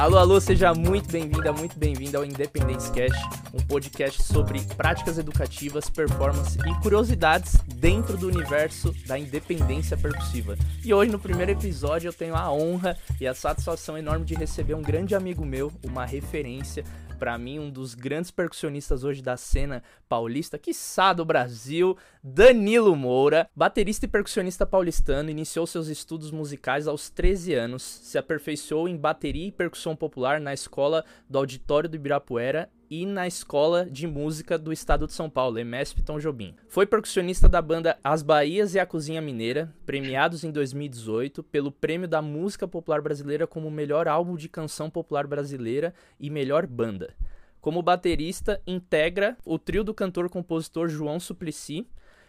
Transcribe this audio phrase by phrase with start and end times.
[0.00, 5.90] Alô, alô, seja muito bem-vinda, muito bem-vinda ao Independence Cast, um podcast sobre práticas educativas,
[5.90, 10.56] performance e curiosidades dentro do universo da independência percussiva.
[10.82, 14.72] E hoje, no primeiro episódio, eu tenho a honra e a satisfação enorme de receber
[14.72, 16.82] um grande amigo meu, uma referência,
[17.20, 21.94] para mim, um dos grandes percussionistas hoje da cena paulista, quiçá do Brasil,
[22.24, 28.88] Danilo Moura, baterista e percussionista paulistano, iniciou seus estudos musicais aos 13 anos, se aperfeiçoou
[28.88, 34.04] em bateria e percussão popular na escola do Auditório do Ibirapuera e na Escola de
[34.04, 36.56] Música do Estado de São Paulo, EMESP Tom Jobim.
[36.66, 42.08] Foi percussionista da banda As Bahias e a Cozinha Mineira, premiados em 2018 pelo Prêmio
[42.08, 47.14] da Música Popular Brasileira como melhor álbum de canção popular brasileira e melhor banda.
[47.60, 51.86] Como baterista, integra o trio do cantor-compositor João Suplicy,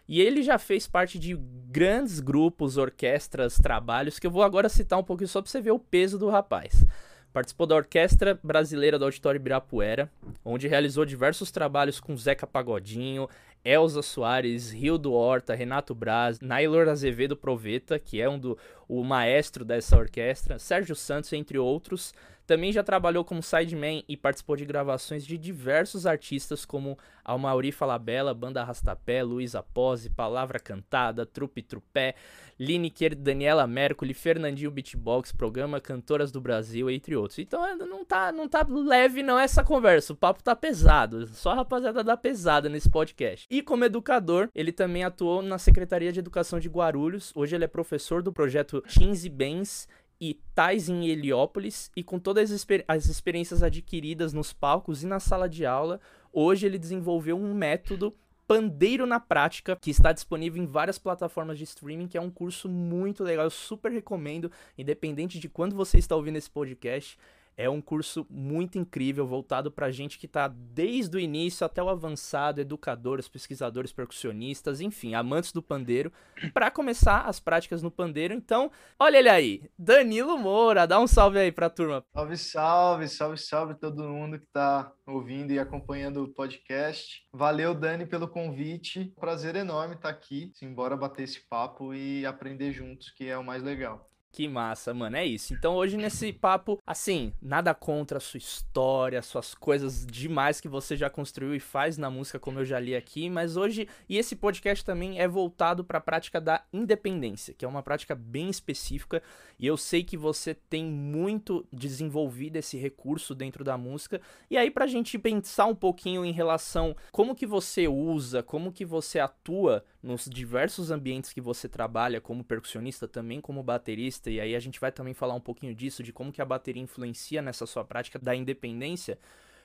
[0.08, 1.36] e ele já fez parte de
[1.70, 5.72] grandes grupos, orquestras, trabalhos, que eu vou agora citar um pouquinho só para você ver
[5.72, 6.86] o peso do rapaz.
[7.34, 10.12] Participou da Orquestra Brasileira do Auditório Ibirapuera,
[10.44, 13.30] onde realizou diversos trabalhos com Zeca Pagodinho,
[13.64, 19.02] Elza Soares, Rio do Horta, Renato Braz, Nailor Azevedo Proveta, que é um do o
[19.04, 22.14] maestro dessa orquestra, Sérgio Santos, entre outros.
[22.46, 28.34] Também já trabalhou como sideman e participou de gravações de diversos artistas como Almauri Falabella,
[28.34, 32.16] Banda Arrastapé, Luísa Pose, Palavra Cantada, Trupe Trupé,
[32.60, 37.40] Lineker, Daniela Mercury, Fernandinho Beatbox, Programa Cantoras do Brasil, entre outros.
[37.40, 41.52] Então é, não tá, não tá leve não essa conversa, o papo tá pesado, só
[41.52, 43.48] a rapaziada da pesada nesse podcast.
[43.50, 47.68] E como educador, ele também atuou na Secretaria de Educação de Guarulhos, hoje ele é
[47.68, 49.88] professor do projeto Teens e Bens
[50.22, 55.08] e tais em Heliópolis e com todas as, exper as experiências adquiridas nos palcos e
[55.08, 56.00] na sala de aula,
[56.32, 58.16] hoje ele desenvolveu um método
[58.48, 62.70] Pandeiro na Prática, que está disponível em várias plataformas de streaming, que é um curso
[62.70, 67.18] muito legal, eu super recomendo, independente de quando você está ouvindo esse podcast.
[67.58, 71.90] É um curso muito incrível, voltado para gente que está desde o início até o
[71.90, 76.12] avançado, educadores, pesquisadores, percussionistas, enfim, amantes do pandeiro,
[76.54, 78.34] para começar as práticas no pandeiro.
[78.34, 82.04] Então, olha ele aí, Danilo Moura, dá um salve aí para a turma.
[82.14, 87.24] Salve, salve, salve, salve todo mundo que está ouvindo e acompanhando o podcast.
[87.34, 89.14] Valeu, Dani, pelo convite.
[89.20, 90.52] Prazer enorme estar aqui.
[90.62, 94.11] Embora bater esse papo e aprender juntos, que é o mais legal.
[94.32, 95.18] Que massa, mano.
[95.18, 95.54] É isso.
[95.54, 100.96] Então hoje nesse papo, assim, nada contra a sua história, suas coisas demais que você
[100.96, 104.36] já construiu e faz na música, como eu já li aqui, mas hoje e esse
[104.36, 109.22] podcast também é voltado para a prática da independência, que é uma prática bem específica,
[109.60, 114.22] e eu sei que você tem muito desenvolvido esse recurso dentro da música.
[114.50, 118.86] E aí pra gente pensar um pouquinho em relação como que você usa, como que
[118.86, 124.56] você atua nos diversos ambientes que você trabalha como percussionista, também como baterista, e aí
[124.56, 127.66] a gente vai também falar um pouquinho disso, de como que a bateria influencia nessa
[127.66, 129.20] sua prática da independência.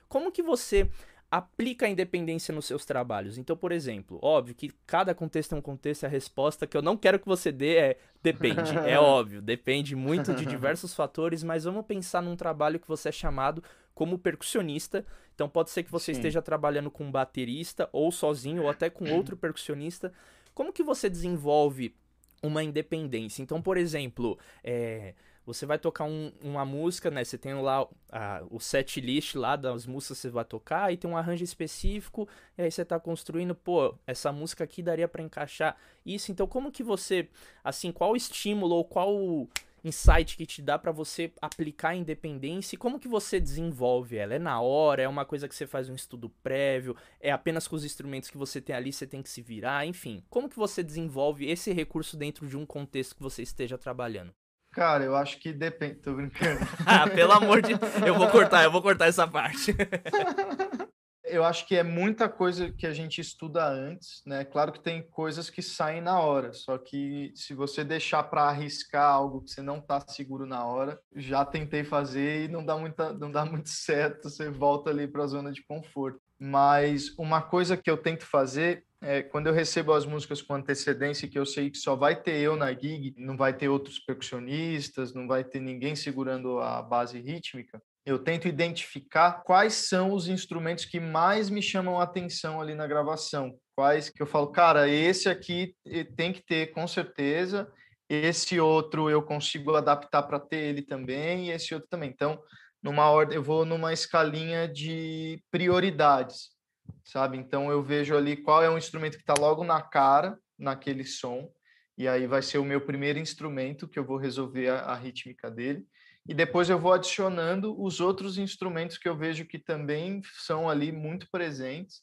[0.09, 0.89] Como que você
[1.31, 3.37] aplica a independência nos seus trabalhos.
[3.37, 6.97] Então, por exemplo, óbvio que cada contexto é um contexto, a resposta que eu não
[6.97, 8.77] quero que você dê é depende.
[8.87, 13.13] é óbvio, depende muito de diversos fatores, mas vamos pensar num trabalho que você é
[13.13, 13.63] chamado
[13.95, 15.05] como percussionista.
[15.35, 16.21] Então, pode ser que você Sim.
[16.21, 20.13] esteja trabalhando com um baterista, ou sozinho, ou até com outro percussionista.
[20.55, 21.95] Como que você desenvolve
[22.43, 23.43] uma independência?
[23.43, 25.15] Então, por exemplo, é
[25.47, 27.25] você vai tocar um, uma música, né?
[27.25, 30.97] Você tem lá a, o set list lá das músicas que você vai tocar e
[30.97, 35.23] tem um arranjo específico, e aí você tá construindo, pô, essa música aqui daria para
[35.23, 36.33] encaixar isso.
[36.33, 37.29] Então, como que você,
[37.63, 39.49] assim, qual o estímulo ou qual
[39.85, 44.35] insight que te dá para você aplicar a independência e como que você desenvolve ela?
[44.35, 45.03] É na hora?
[45.03, 46.97] É uma coisa que você faz um estudo prévio?
[47.21, 49.87] É apenas com os instrumentos que você tem ali, você tem que se virar?
[49.87, 54.35] Enfim, como que você desenvolve esse recurso dentro de um contexto que você esteja trabalhando?
[54.77, 55.95] Cara, eu acho que depende.
[55.95, 56.61] Tô brincando.
[56.85, 57.73] ah, pelo amor de
[58.07, 59.75] Eu vou cortar, eu vou cortar essa parte.
[61.25, 64.45] eu acho que é muita coisa que a gente estuda antes, né?
[64.45, 69.11] Claro que tem coisas que saem na hora, só que se você deixar para arriscar
[69.11, 73.15] algo que você não tá seguro na hora, já tentei fazer e não dá, muita,
[73.15, 76.21] não dá muito certo, você volta ali para a zona de conforto.
[76.39, 81.29] Mas uma coisa que eu tento fazer é, quando eu recebo as músicas com antecedência,
[81.29, 85.15] que eu sei que só vai ter eu na gig, não vai ter outros percussionistas,
[85.15, 90.85] não vai ter ninguém segurando a base rítmica, eu tento identificar quais são os instrumentos
[90.85, 93.57] que mais me chamam a atenção ali na gravação.
[93.77, 95.77] Quais que eu falo, cara, esse aqui
[96.17, 97.71] tem que ter com certeza,
[98.09, 102.11] esse outro eu consigo adaptar para ter ele também, e esse outro também.
[102.11, 102.43] Então,
[102.83, 106.56] numa ordem, eu vou numa escalinha de prioridades
[107.05, 107.37] sabe?
[107.37, 111.51] Então eu vejo ali qual é um instrumento que está logo na cara, naquele som,
[111.97, 115.51] e aí vai ser o meu primeiro instrumento que eu vou resolver a, a rítmica
[115.51, 115.87] dele.
[116.29, 120.91] e depois eu vou adicionando os outros instrumentos que eu vejo que também são ali
[120.93, 122.03] muito presentes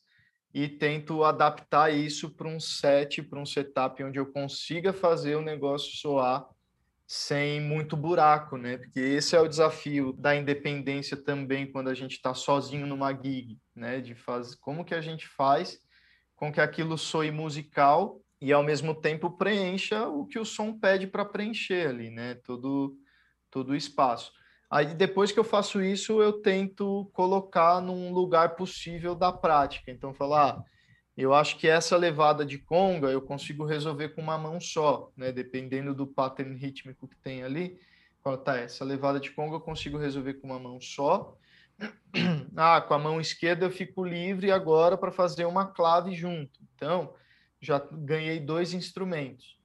[0.54, 5.42] e tento adaptar isso para um set, para um setup onde eu consiga fazer o
[5.42, 6.48] negócio soar
[7.08, 8.78] sem muito buraco, né?
[8.78, 13.60] Porque esse é o desafio da independência também quando a gente está sozinho numa gig,
[13.76, 14.02] né?
[14.02, 15.80] De fazer como que a gente faz
[16.36, 21.08] com que aquilo soe musical e ao mesmo tempo preencha o que o som pede
[21.08, 22.36] para preencher ali, né?
[22.36, 22.98] Todo
[23.50, 24.32] todo o espaço.
[24.70, 29.92] Aí depois que eu faço isso, eu tento colocar num lugar possível da prática.
[29.92, 30.64] Então falar, ah,
[31.16, 35.32] eu acho que essa levada de conga eu consigo resolver com uma mão só, né?
[35.32, 37.80] Dependendo do pattern rítmico que tem ali.
[38.24, 41.38] Fala, tá, essa levada de conga eu consigo resolver com uma mão só.
[42.56, 46.60] Ah, com a mão esquerda eu fico livre agora para fazer uma clave junto.
[46.76, 47.16] Então,
[47.60, 49.58] já ganhei dois instrumentos.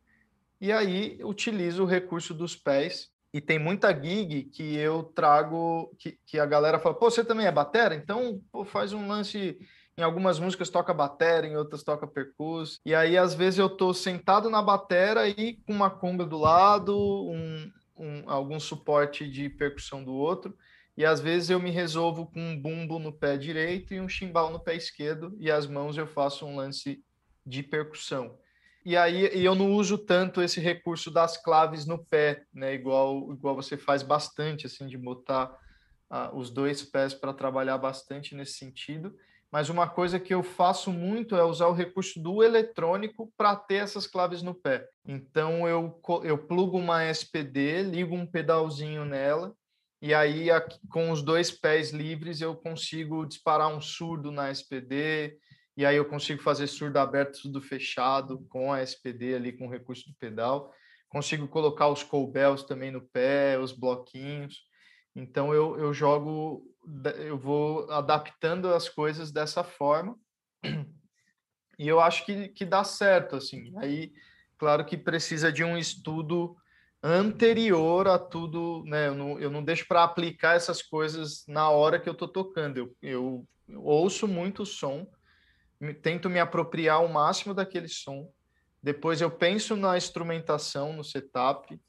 [0.58, 6.18] E aí utilizo o recurso dos pés e tem muita gig que eu trago, que,
[6.24, 7.94] que a galera fala, pô, você também é batera?
[7.94, 9.58] Então, pô, faz um lance...
[9.98, 12.80] Em algumas músicas toca batera, em outras toca percus.
[12.86, 16.96] E aí, às vezes, eu tô sentado na batera e com uma conga do lado,
[16.96, 20.56] um, um, algum suporte de percussão do outro.
[20.96, 24.50] E às vezes eu me resolvo com um bumbo no pé direito e um chimbal
[24.50, 27.04] no pé esquerdo, e as mãos eu faço um lance
[27.46, 28.36] de percussão
[28.88, 32.72] e aí eu não uso tanto esse recurso das claves no pé, né?
[32.72, 35.54] Igual, igual você faz bastante, assim, de botar
[36.10, 39.14] uh, os dois pés para trabalhar bastante nesse sentido.
[39.50, 43.76] Mas uma coisa que eu faço muito é usar o recurso do eletrônico para ter
[43.76, 44.86] essas claves no pé.
[45.06, 49.54] Então eu, eu plugo uma SPD, ligo um pedalzinho nela,
[50.00, 55.38] e aí aqui, com os dois pés livres eu consigo disparar um surdo na SPD,
[55.76, 59.70] e aí eu consigo fazer surdo aberto, surdo fechado com a SPD ali, com o
[59.70, 60.72] recurso do pedal.
[61.08, 64.67] Consigo colocar os cowbells também no pé, os bloquinhos.
[65.14, 66.62] Então eu, eu jogo,
[67.16, 70.16] eu vou adaptando as coisas dessa forma.
[71.78, 73.72] E eu acho que, que dá certo, assim.
[73.76, 74.12] Aí,
[74.58, 76.56] claro que precisa de um estudo
[77.02, 79.06] anterior a tudo, né?
[79.06, 82.78] Eu não, eu não deixo para aplicar essas coisas na hora que eu estou tocando.
[82.78, 83.46] Eu, eu,
[83.76, 85.06] ouço muito som,
[86.02, 88.28] tento me apropriar ao máximo daquele som.
[88.82, 91.80] Depois eu penso na instrumentação, no setup.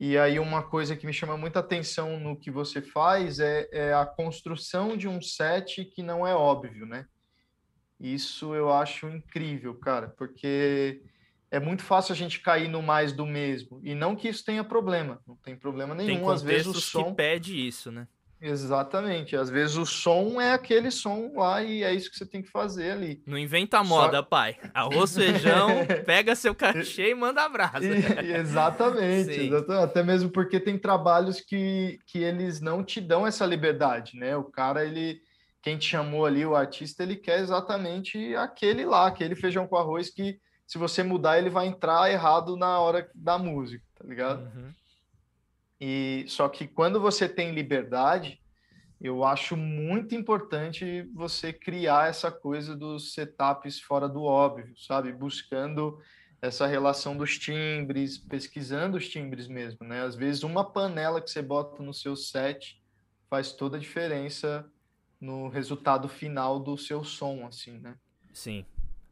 [0.00, 3.94] E aí uma coisa que me chama muita atenção no que você faz é, é
[3.94, 7.06] a construção de um set que não é óbvio, né?
[8.00, 11.02] Isso eu acho incrível, cara, porque
[11.52, 13.80] é muito fácil a gente cair no mais do mesmo.
[13.84, 16.20] E não que isso tenha problema, não tem problema nenhum.
[16.20, 18.08] Tem Às vezes o som que pede isso, né?
[18.42, 19.36] Exatamente.
[19.36, 22.50] Às vezes o som é aquele som lá e é isso que você tem que
[22.50, 23.22] fazer ali.
[23.24, 24.22] Não inventa moda, Só...
[24.24, 24.56] pai.
[24.74, 25.68] Arroz, feijão,
[26.04, 27.84] pega seu cachê e manda abraço.
[27.84, 29.84] exatamente, exatamente.
[29.84, 34.36] Até mesmo porque tem trabalhos que, que eles não te dão essa liberdade, né?
[34.36, 35.20] O cara, ele...
[35.62, 40.10] Quem te chamou ali, o artista, ele quer exatamente aquele lá, aquele feijão com arroz
[40.10, 44.42] que se você mudar, ele vai entrar errado na hora da música, tá ligado?
[44.42, 44.70] Uhum.
[45.84, 48.40] E só que quando você tem liberdade,
[49.00, 55.12] eu acho muito importante você criar essa coisa dos setups fora do óbvio, sabe?
[55.12, 55.98] Buscando
[56.40, 60.04] essa relação dos timbres, pesquisando os timbres mesmo, né?
[60.04, 62.80] Às vezes uma panela que você bota no seu set
[63.28, 64.64] faz toda a diferença
[65.20, 67.96] no resultado final do seu som, assim, né?
[68.32, 68.64] Sim.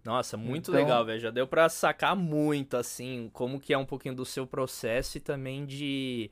[0.04, 0.80] Nossa, muito então...
[0.80, 1.18] legal, velho.
[1.18, 5.20] Já deu para sacar muito, assim, como que é um pouquinho do seu processo e
[5.20, 6.30] também de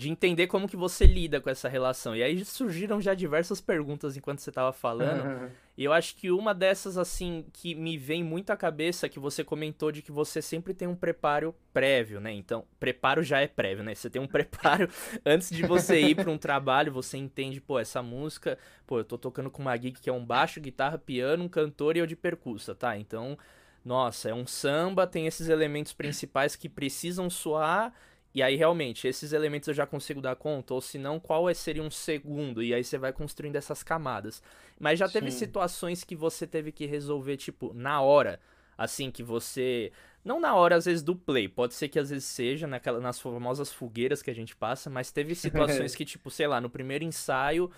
[0.00, 2.16] de entender como que você lida com essa relação.
[2.16, 5.24] E aí surgiram já diversas perguntas enquanto você estava falando.
[5.24, 5.50] Uhum.
[5.78, 9.42] E eu acho que uma dessas, assim, que me vem muito à cabeça, que você
[9.42, 12.30] comentou de que você sempre tem um preparo prévio, né?
[12.34, 13.94] Então, preparo já é prévio, né?
[13.94, 14.90] Você tem um preparo
[15.24, 19.16] antes de você ir para um trabalho, você entende, pô, essa música, pô, eu tô
[19.16, 22.16] tocando com uma gig que é um baixo, guitarra, piano, um cantor e eu de
[22.16, 22.98] percussa, tá?
[22.98, 23.38] Então,
[23.82, 27.94] nossa, é um samba, tem esses elementos principais que precisam soar
[28.32, 31.54] e aí, realmente, esses elementos eu já consigo dar conta, ou se não, qual é,
[31.54, 32.62] seria um segundo?
[32.62, 34.40] E aí você vai construindo essas camadas.
[34.78, 35.38] Mas já teve Sim.
[35.38, 38.38] situações que você teve que resolver, tipo, na hora.
[38.78, 39.92] Assim, que você.
[40.24, 41.48] Não na hora, às vezes, do play.
[41.48, 45.10] Pode ser que às vezes seja naquela, nas famosas fogueiras que a gente passa, mas
[45.10, 47.70] teve situações que, tipo, sei lá, no primeiro ensaio,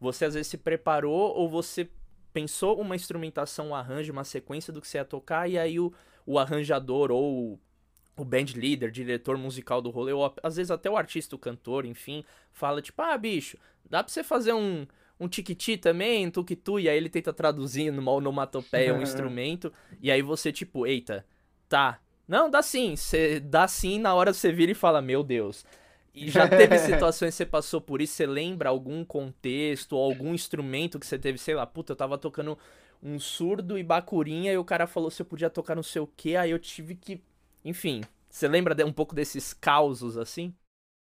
[0.00, 1.88] você às vezes se preparou ou você
[2.32, 5.92] pensou uma instrumentação, um arranjo, uma sequência do que você ia tocar, e aí o,
[6.26, 7.58] o arranjador ou
[8.22, 11.84] o band leader, diretor musical do rolê, ou às vezes até o artista, o cantor,
[11.84, 13.56] enfim, fala tipo, ah, bicho,
[13.88, 14.86] dá pra você fazer um,
[15.18, 20.10] um tiquiti também, um tuquitu, e aí ele tenta traduzir numa onomatopeia um instrumento, e
[20.10, 21.24] aí você tipo, eita,
[21.68, 25.64] tá, não, dá sim, você dá sim, na hora você vira e fala, meu Deus.
[26.14, 28.14] E já teve situações que você passou por isso?
[28.14, 31.38] Você lembra algum contexto algum instrumento que você teve?
[31.38, 32.58] Sei lá, puta, eu tava tocando
[33.02, 36.06] um surdo e bacurinha e o cara falou se eu podia tocar não sei o
[36.06, 37.22] que, aí eu tive que.
[37.64, 40.54] Enfim, você lembra um pouco desses causos assim?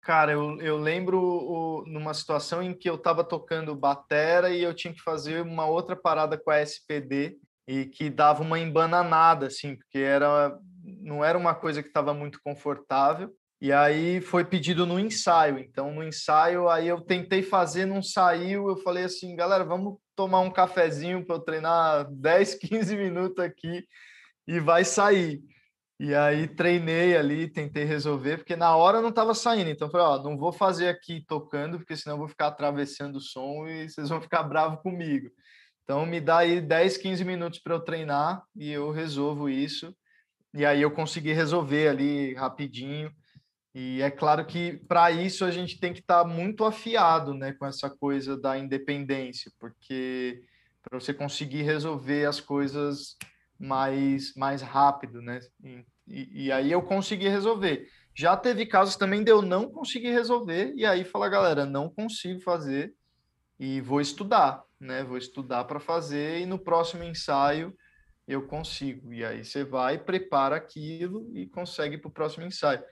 [0.03, 4.75] Cara, eu, eu lembro o, numa situação em que eu tava tocando batera e eu
[4.75, 9.77] tinha que fazer uma outra parada com a SPD e que dava uma embananada, assim,
[9.77, 13.35] porque era, não era uma coisa que estava muito confortável.
[13.61, 15.59] E aí foi pedido no ensaio.
[15.59, 18.69] Então, no ensaio, aí eu tentei fazer, não saiu.
[18.69, 23.87] Eu falei assim, galera, vamos tomar um cafezinho para eu treinar 10, 15 minutos aqui
[24.47, 25.43] e vai sair.
[25.99, 29.71] E aí treinei ali, tentei resolver, porque na hora não estava saindo.
[29.71, 33.21] Então falei, ó, não vou fazer aqui tocando, porque senão eu vou ficar atravessando o
[33.21, 35.31] som e vocês vão ficar bravos comigo.
[35.85, 39.95] Então me dá aí 10, 15 minutos para eu treinar e eu resolvo isso.
[40.53, 43.13] E aí eu consegui resolver ali rapidinho.
[43.75, 47.53] E é claro que para isso a gente tem que estar tá muito afiado, né,
[47.53, 50.43] com essa coisa da independência, porque
[50.81, 53.17] para você conseguir resolver as coisas
[53.59, 55.41] mais mais rápido, né?
[56.07, 57.89] E, e, aí eu consegui resolver.
[58.15, 62.41] Já teve casos também de eu não conseguir resolver e aí fala, galera, não consigo
[62.41, 62.95] fazer
[63.59, 65.03] e vou estudar, né?
[65.03, 67.75] Vou estudar para fazer e no próximo ensaio
[68.27, 69.13] eu consigo.
[69.13, 72.83] E aí você vai, prepara aquilo e consegue para o próximo ensaio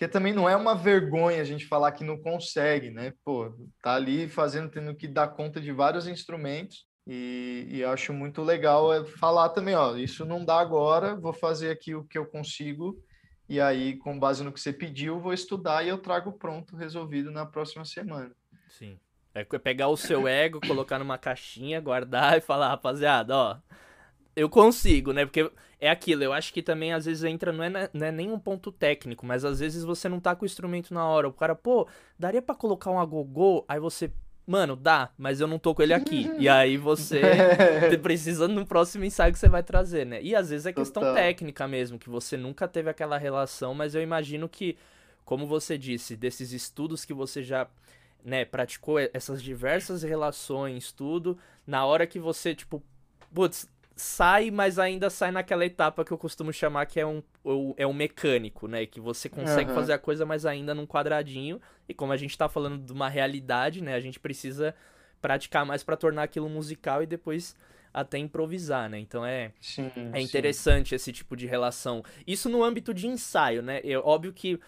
[0.00, 3.12] porque também não é uma vergonha a gente falar que não consegue, né?
[3.22, 8.42] Pô, tá ali fazendo, tendo que dar conta de vários instrumentos e, e acho muito
[8.42, 12.26] legal é falar também, ó, isso não dá agora, vou fazer aqui o que eu
[12.26, 13.02] consigo
[13.50, 17.32] e aí, com base no que você pediu, vou estudar e eu trago pronto, resolvido
[17.32, 18.30] na próxima semana.
[18.68, 18.96] Sim.
[19.34, 23.56] É pegar o seu ego, colocar numa caixinha, guardar e falar, rapaziada, ó,
[24.36, 25.26] eu consigo, né?
[25.26, 28.30] Porque é aquilo, eu acho que também às vezes entra, não é, não é nem
[28.30, 31.28] um ponto técnico, mas às vezes você não tá com o instrumento na hora.
[31.28, 33.64] O cara, pô, daria para colocar um agogô?
[33.66, 34.12] Aí você,
[34.50, 36.28] mano, dá, mas eu não tô com ele aqui.
[36.36, 37.20] e aí você
[38.02, 40.20] precisa no próximo ensaio que você vai trazer, né?
[40.20, 41.14] E às vezes é questão Total.
[41.14, 44.76] técnica mesmo, que você nunca teve aquela relação, mas eu imagino que,
[45.24, 47.68] como você disse, desses estudos que você já
[48.24, 52.82] né, praticou essas diversas relações, tudo, na hora que você, tipo,
[53.32, 53.68] putz,
[54.00, 57.22] sai, mas ainda sai naquela etapa que eu costumo chamar que é um,
[57.76, 58.86] é um mecânico, né?
[58.86, 59.74] Que você consegue uhum.
[59.74, 61.60] fazer a coisa, mas ainda num quadradinho.
[61.88, 63.94] E como a gente tá falando de uma realidade, né?
[63.94, 64.74] A gente precisa
[65.20, 67.54] praticar mais para tornar aquilo musical e depois
[67.92, 68.98] até improvisar, né?
[68.98, 70.94] Então é, sim, é interessante sim.
[70.94, 72.02] esse tipo de relação.
[72.26, 73.80] Isso no âmbito de ensaio, né?
[73.84, 74.58] É óbvio que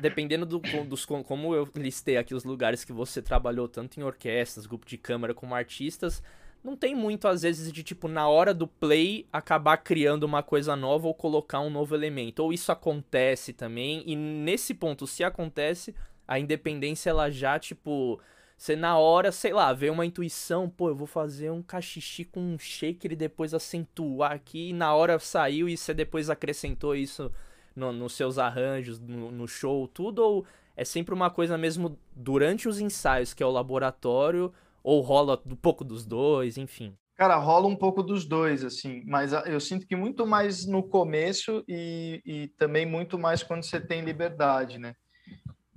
[0.00, 4.66] dependendo do, dos como eu listei aqui os lugares que você trabalhou tanto em orquestras,
[4.66, 6.22] grupo de câmara como artistas,
[6.62, 10.76] não tem muito, às vezes, de tipo, na hora do play, acabar criando uma coisa
[10.76, 12.40] nova ou colocar um novo elemento.
[12.40, 15.94] Ou isso acontece também, e nesse ponto, se acontece,
[16.28, 18.20] a independência, ela já, tipo.
[18.56, 22.40] Você na hora, sei lá, vê uma intuição, pô, eu vou fazer um cachixi com
[22.40, 27.32] um shaker e depois acentuar aqui, e na hora saiu e você depois acrescentou isso
[27.74, 32.68] no, nos seus arranjos, no, no show, tudo, ou é sempre uma coisa mesmo durante
[32.68, 34.52] os ensaios, que é o laboratório,
[34.82, 36.96] ou rola um pouco dos dois, enfim?
[37.20, 41.62] Cara, rola um pouco dos dois, assim, mas eu sinto que muito mais no começo
[41.68, 44.94] e, e também muito mais quando você tem liberdade, né?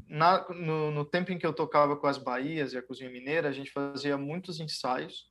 [0.08, 3.50] Na, no, no, tempo em que eu tocava com as Bahias e a Cozinha Mineira,
[3.50, 5.26] a gente fazia muitos ensaios,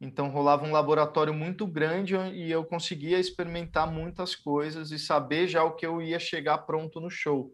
[0.00, 5.62] então rolava um laboratório muito grande e eu conseguia experimentar muitas coisas e saber já
[5.62, 7.52] o que eu ia chegar pronto no show.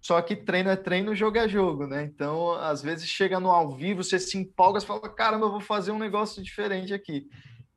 [0.00, 2.04] Só que treino é treino, jogo é jogo, né?
[2.04, 5.60] Então, às vezes chega no ao vivo, você se empolga, você fala, caramba, eu vou
[5.60, 7.28] fazer um negócio diferente aqui.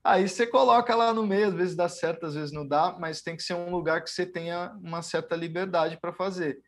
[0.03, 3.21] Aí você coloca lá no meio, às vezes dá certo, às vezes não dá, mas
[3.21, 6.59] tem que ser um lugar que você tenha uma certa liberdade para fazer.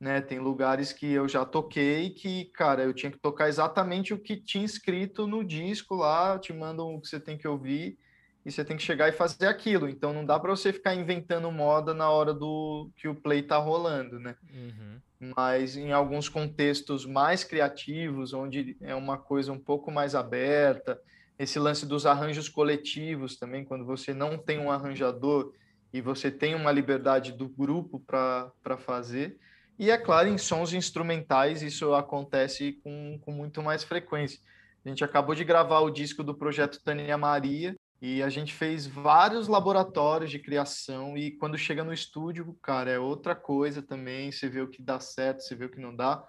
[0.00, 0.20] Né?
[0.20, 4.36] Tem lugares que eu já toquei que, cara, eu tinha que tocar exatamente o que
[4.36, 7.96] tinha escrito no disco lá, te mandam o que você tem que ouvir
[8.44, 9.88] e você tem que chegar e fazer aquilo.
[9.88, 13.56] Então não dá para você ficar inventando moda na hora do que o play tá
[13.56, 14.36] rolando, né?
[14.52, 15.32] Uhum.
[15.36, 21.00] Mas em alguns contextos mais criativos, onde é uma coisa um pouco mais aberta,
[21.38, 25.52] esse lance dos arranjos coletivos também, quando você não tem um arranjador
[25.92, 29.38] e você tem uma liberdade do grupo para fazer.
[29.78, 34.40] E é claro, em sons instrumentais isso acontece com, com muito mais frequência.
[34.84, 38.84] A gente acabou de gravar o disco do projeto Tânia Maria, e a gente fez
[38.84, 44.48] vários laboratórios de criação e quando chega no estúdio, cara, é outra coisa também, você
[44.48, 46.20] vê o que dá certo, você vê o que não dá.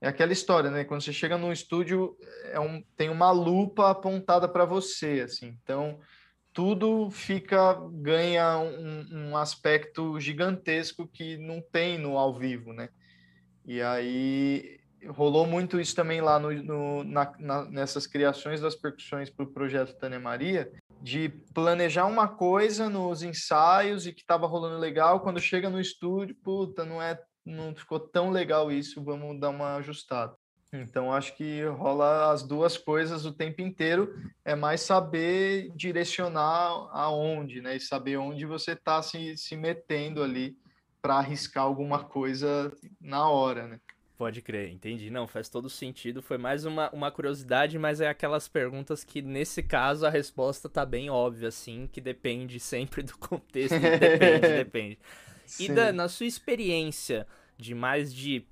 [0.00, 0.82] É aquela história, né?
[0.82, 5.56] Quando você chega no estúdio, é um, tem uma lupa apontada para você, assim.
[5.62, 6.00] Então,
[6.52, 12.88] tudo fica ganha um, um, aspecto gigantesco que não tem no ao vivo, né?
[13.64, 19.30] E aí rolou muito isso também lá no, no na, na, nessas criações das percussões
[19.30, 20.70] para o projeto Tânia Maria,
[21.02, 26.36] de planejar uma coisa nos ensaios e que estava rolando legal, quando chega no estúdio,
[26.36, 30.34] puta, não é, não ficou tão legal isso, vamos dar uma ajustada.
[30.72, 37.60] Então acho que rola as duas coisas o tempo inteiro, é mais saber direcionar aonde,
[37.60, 37.76] né?
[37.76, 40.56] E saber onde você está se, se metendo ali
[41.02, 43.80] para arriscar alguma coisa na hora, né?
[44.22, 45.10] Pode crer, entendi.
[45.10, 46.22] Não, faz todo sentido.
[46.22, 50.86] Foi mais uma, uma curiosidade, mas é aquelas perguntas que, nesse caso, a resposta tá
[50.86, 53.80] bem óbvia, assim, que depende sempre do contexto.
[53.80, 54.98] depende, depende.
[55.44, 55.64] Sim.
[55.64, 57.26] E na sua experiência
[57.58, 58.46] de mais de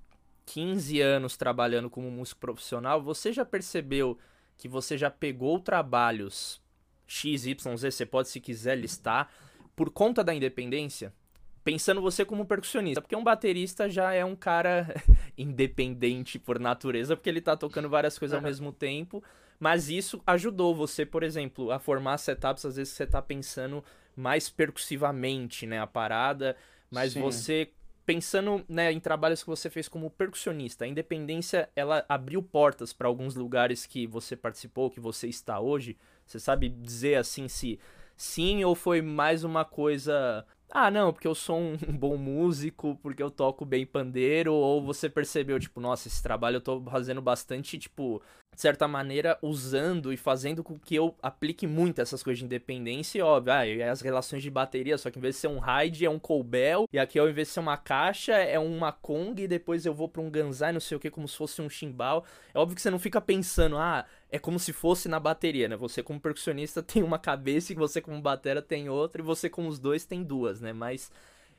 [0.45, 4.19] 15 anos trabalhando como músico profissional, você já percebeu
[4.59, 6.61] que você já pegou trabalhos
[7.07, 9.33] X, Y, Z, você pode, se quiser, listar,
[9.77, 11.15] por conta da independência?
[11.63, 14.87] Pensando você como percussionista, porque um baterista já é um cara
[15.37, 19.23] independente por natureza, porque ele tá tocando várias coisas ao mesmo tempo,
[19.59, 23.85] mas isso ajudou você, por exemplo, a formar setups, às vezes você tá pensando
[24.17, 26.57] mais percussivamente, né, a parada,
[26.91, 27.21] mas Sim.
[27.21, 27.71] você
[28.05, 33.07] pensando, né, em trabalhos que você fez como percussionista, a independência, ela abriu portas para
[33.07, 35.97] alguns lugares que você participou, que você está hoje.
[36.27, 37.79] Você sabe dizer assim se
[38.17, 43.23] sim ou foi mais uma coisa ah, não, porque eu sou um bom músico, porque
[43.23, 47.79] eu toco bem pandeiro, ou você percebeu, tipo, nossa, esse trabalho eu tô fazendo bastante,
[47.79, 48.23] tipo,
[48.55, 53.19] de certa maneira, usando e fazendo com que eu aplique muito essas coisas de independência,
[53.19, 56.05] e óbvio, ah, as relações de bateria, só que em vez de ser um ride,
[56.05, 59.49] é um cowbell, e aqui ao invés de ser uma caixa, é uma Kong, e
[59.49, 62.25] depois eu vou pra um ganzai, não sei o que, como se fosse um chimbal.
[62.53, 65.77] É óbvio que você não fica pensando, ah, é como se fosse na bateria, né?
[65.77, 69.67] Você como percussionista tem uma cabeça e você como batera tem outra, e você com
[69.67, 70.73] os dois tem duas, né?
[70.73, 71.11] Mas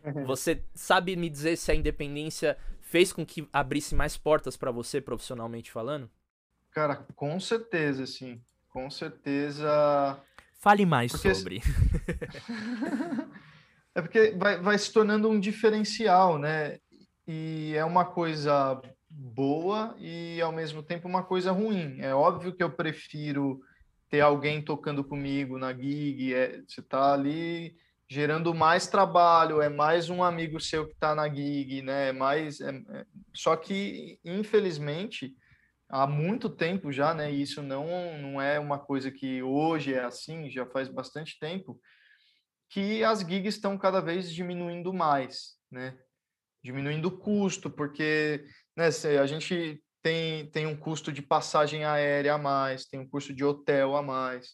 [0.03, 0.25] uhum.
[0.25, 4.99] você sabe me dizer se a independência fez com que abrisse mais portas para você
[5.01, 6.09] profissionalmente falando?
[6.71, 8.41] Cara, com certeza, sim.
[8.69, 10.19] Com certeza.
[10.59, 11.35] Fale mais porque...
[11.35, 11.61] sobre.
[13.93, 16.79] é porque vai, vai se tornando um diferencial, né?
[17.27, 21.97] E é uma coisa boa e ao mesmo tempo uma coisa ruim.
[21.99, 23.61] É óbvio que eu prefiro
[24.09, 27.75] ter alguém tocando comigo na gig, é, você tá ali
[28.09, 32.09] gerando mais trabalho, é mais um amigo seu que está na gig, né?
[32.09, 33.05] É mais, é, é...
[33.33, 35.33] só que infelizmente
[35.91, 37.31] há muito tempo já, né?
[37.31, 41.79] E isso não, não é uma coisa que hoje é assim, já faz bastante tempo,
[42.69, 45.97] que as gigs estão cada vez diminuindo mais, né?
[46.63, 48.87] Diminuindo o custo, porque né,
[49.19, 53.43] a gente tem, tem um custo de passagem aérea a mais, tem um custo de
[53.43, 54.51] hotel a mais,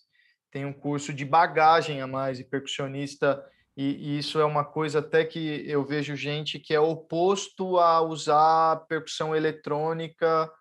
[0.52, 3.43] tem um curso de bagagem a mais, e percussionista,
[3.76, 8.02] e, e isso é uma coisa até que eu vejo gente que é oposto a
[8.02, 10.52] usar percussão eletrônica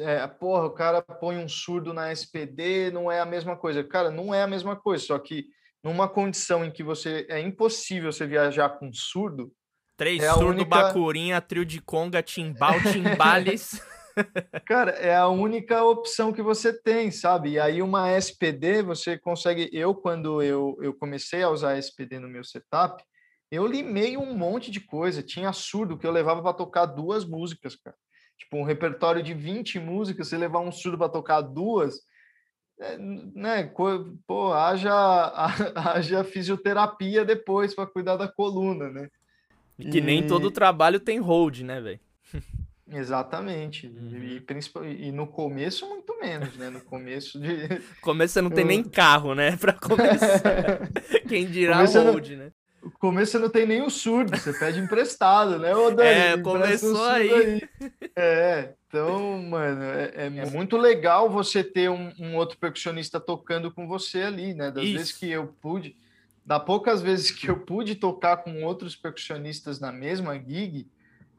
[0.00, 3.82] é, porra, o cara põe um surdo na SPD, não é a mesma coisa.
[3.82, 5.46] Cara, não é a mesma coisa, só que
[5.82, 9.50] numa condição em que você é impossível você viajar com surdo.
[9.96, 10.68] Três é surdo, única...
[10.68, 13.80] bacurinha, trio de conga, timbal, timbales.
[14.66, 17.52] Cara, é a única opção que você tem, sabe?
[17.52, 19.70] E aí uma SPD, você consegue...
[19.72, 23.02] Eu, quando eu, eu comecei a usar a SPD no meu setup,
[23.50, 25.22] eu limei um monte de coisa.
[25.22, 27.96] Tinha surdo que eu levava para tocar duas músicas, cara
[28.42, 31.94] tipo, um repertório de 20 músicas, você levar um surdo para tocar duas,
[32.80, 33.72] é, né?
[34.26, 34.92] Pô, haja,
[35.74, 39.08] haja fisioterapia depois para cuidar da coluna, né?
[39.78, 40.00] E que e...
[40.00, 42.00] nem todo trabalho tem hold, né, velho?
[42.90, 43.86] Exatamente.
[43.86, 44.42] Uhum.
[44.84, 46.68] E, e, no começo, muito menos, né?
[46.68, 47.68] No começo de.
[48.02, 49.56] começo você não tem nem carro, né?
[49.56, 50.90] Pra começar.
[51.26, 52.36] Quem dirá hold, não...
[52.36, 52.52] né?
[52.82, 55.74] No começo você não tem nem o surdo, você pede emprestado, né?
[55.74, 57.32] Ô, Dani, é, começou aí.
[57.32, 57.62] aí.
[58.16, 63.70] É, então, mano, é, é, é, muito legal você ter um, um, outro percussionista tocando
[63.70, 64.70] com você ali, né?
[64.70, 64.92] Das Isso.
[64.94, 65.96] vezes que eu pude,
[66.44, 70.88] da poucas vezes que eu pude tocar com outros percussionistas na mesma gig,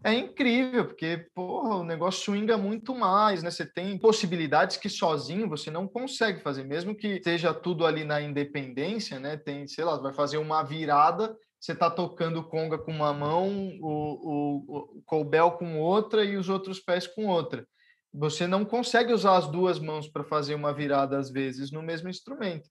[0.04, 3.50] é incrível, porque porra, o negócio swinga muito mais, né?
[3.50, 8.22] Você tem possibilidades que sozinho você não consegue fazer, mesmo que esteja tudo ali na
[8.22, 9.38] independência, né?
[9.38, 13.88] Tem, sei lá, vai fazer uma virada, você tá tocando conga com uma mão, o,
[13.88, 17.66] o, o colbel com outra e os outros pés com outra.
[18.14, 22.10] Você não consegue usar as duas mãos para fazer uma virada às vezes no mesmo
[22.10, 22.70] instrumento.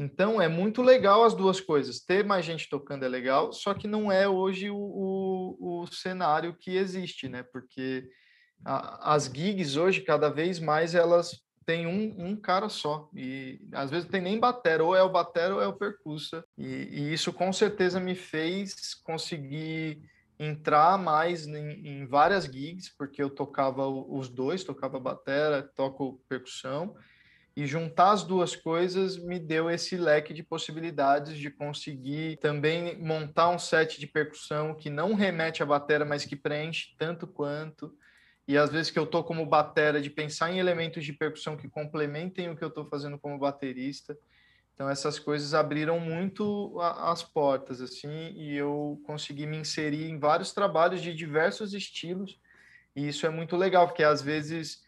[0.00, 1.98] Então é muito legal as duas coisas.
[1.98, 6.54] Ter mais gente tocando é legal, só que não é hoje o, o, o cenário
[6.54, 7.42] que existe, né?
[7.42, 8.08] Porque
[8.64, 13.10] a, as gigs hoje, cada vez mais, elas têm um, um, cara só.
[13.12, 16.44] E às vezes não tem nem batera, ou é o batera ou é o percussa.
[16.56, 20.00] E, e isso com certeza me fez conseguir
[20.38, 26.94] entrar mais em, em, várias gigs, porque eu tocava os dois, tocava batera, toco percussão,
[27.58, 33.48] e juntar as duas coisas me deu esse leque de possibilidades de conseguir também montar
[33.48, 37.92] um set de percussão que não remete à batera, mas que preenche tanto quanto.
[38.46, 41.68] E às vezes que eu tô como batera, de pensar em elementos de percussão que
[41.68, 44.16] complementem o que eu estou fazendo como baterista.
[44.72, 50.52] Então essas coisas abriram muito as portas assim, e eu consegui me inserir em vários
[50.52, 52.38] trabalhos de diversos estilos.
[52.94, 54.86] E isso é muito legal, porque às vezes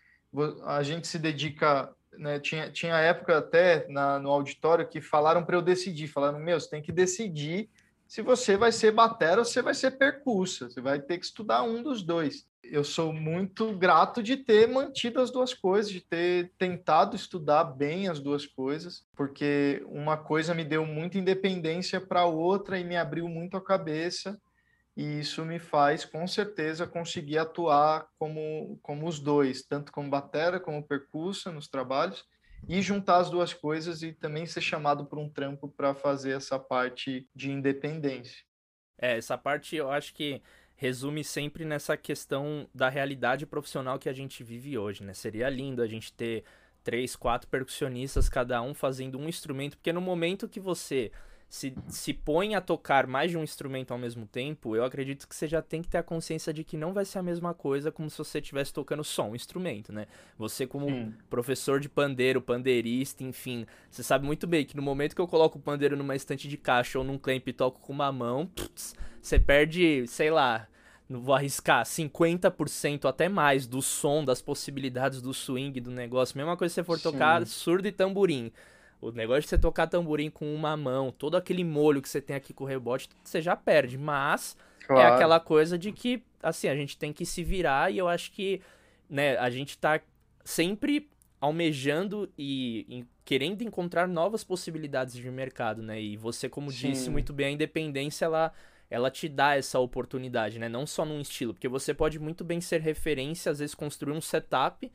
[0.65, 5.57] a gente se dedica né, tinha, tinha época até na, no auditório que falaram para
[5.57, 7.69] eu decidir, falaram, meu, você tem que decidir
[8.11, 11.63] se você vai ser batera ou você vai ser percussa, você vai ter que estudar
[11.63, 12.45] um dos dois.
[12.63, 18.09] Eu sou muito grato de ter mantido as duas coisas, de ter tentado estudar bem
[18.09, 22.97] as duas coisas, porque uma coisa me deu muita independência para a outra e me
[22.97, 24.37] abriu muito a cabeça
[25.01, 30.61] e isso me faz com certeza conseguir atuar como, como os dois, tanto como batera
[30.61, 32.23] como percussa nos trabalhos
[32.69, 36.59] e juntar as duas coisas e também ser chamado por um trampo para fazer essa
[36.59, 38.45] parte de independência.
[38.99, 40.43] É, essa parte eu acho que
[40.77, 45.15] resume sempre nessa questão da realidade profissional que a gente vive hoje, né?
[45.15, 46.45] Seria lindo a gente ter
[46.85, 51.11] três, quatro percussionistas, cada um fazendo um instrumento, porque no momento que você
[51.51, 55.35] se, se põe a tocar mais de um instrumento ao mesmo tempo, eu acredito que
[55.35, 57.91] você já tem que ter a consciência de que não vai ser a mesma coisa
[57.91, 60.07] como se você estivesse tocando só um instrumento, né?
[60.39, 61.13] Você, como Sim.
[61.29, 65.59] professor de pandeiro, pandeirista, enfim, você sabe muito bem que no momento que eu coloco
[65.59, 68.95] o pandeiro numa estante de caixa ou num clamp e toco com uma mão, putz,
[69.21, 70.69] você perde, sei lá,
[71.09, 76.39] não vou arriscar, 50% até mais do som, das possibilidades do swing do negócio.
[76.39, 77.11] Mesma coisa se você for Sim.
[77.11, 78.53] tocar surdo e tamborim.
[79.01, 82.37] O negócio de você tocar tamborim com uma mão, todo aquele molho que você tem
[82.37, 83.97] aqui com o rebote, você já perde.
[83.97, 85.01] Mas é claro.
[85.01, 88.31] é aquela coisa de que, assim, a gente tem que se virar e eu acho
[88.33, 88.61] que,
[89.09, 90.01] né, a gente tá
[90.45, 91.09] sempre
[91.41, 96.01] almejando e, e querendo encontrar novas possibilidades de mercado, né?
[96.01, 96.91] E você, como Sim.
[96.91, 98.53] disse muito bem, a independência, ela
[98.91, 100.69] ela te dá essa oportunidade, né?
[100.69, 104.21] Não só num estilo, porque você pode muito bem ser referência, às vezes construir um
[104.21, 104.91] setup,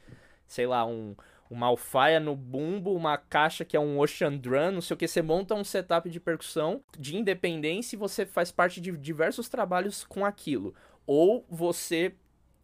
[0.46, 1.16] sei lá, um,
[1.50, 5.08] uma alfaia no bumbo, uma caixa que é um Ocean Drum, não sei o que.
[5.08, 10.04] Você monta um setup de percussão de independência e você faz parte de diversos trabalhos
[10.04, 10.74] com aquilo.
[11.06, 12.14] Ou você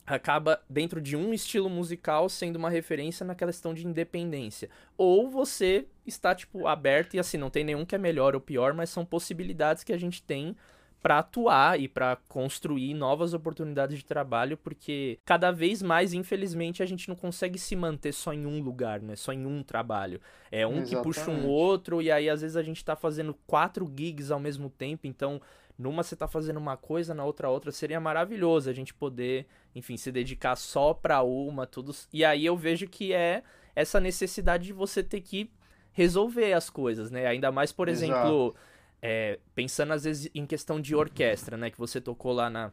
[0.05, 4.69] acaba dentro de um estilo musical sendo uma referência naquela questão de independência.
[4.97, 8.73] Ou você está tipo aberto e assim, não tem nenhum que é melhor ou pior,
[8.73, 10.55] mas são possibilidades que a gente tem
[11.01, 16.85] para atuar e para construir novas oportunidades de trabalho, porque cada vez mais, infelizmente, a
[16.85, 19.15] gente não consegue se manter só em um lugar, né?
[19.15, 20.21] Só em um trabalho.
[20.51, 20.95] É um Exatamente.
[20.95, 24.39] que puxa um outro, e aí às vezes a gente tá fazendo quatro gigs ao
[24.39, 25.41] mesmo tempo, então
[25.77, 27.71] numa você tá fazendo uma coisa, na outra outra.
[27.71, 31.91] Seria maravilhoso a gente poder, enfim, se dedicar só para uma, tudo.
[32.13, 33.41] E aí eu vejo que é
[33.75, 35.49] essa necessidade de você ter que
[35.91, 37.25] resolver as coisas, né?
[37.25, 38.55] Ainda mais, por Exato.
[39.01, 41.69] É, pensando às vezes em questão de orquestra, né?
[41.69, 42.71] Que você tocou lá na,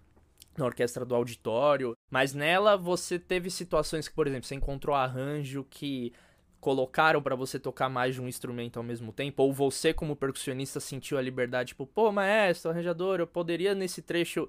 [0.56, 5.64] na orquestra do auditório, mas nela você teve situações que, por exemplo, você encontrou arranjo
[5.70, 6.12] que
[6.60, 10.80] colocaram para você tocar mais de um instrumento ao mesmo tempo, ou você como percussionista
[10.80, 14.48] sentiu a liberdade, tipo, pô, maestro, arranjador, eu poderia nesse trecho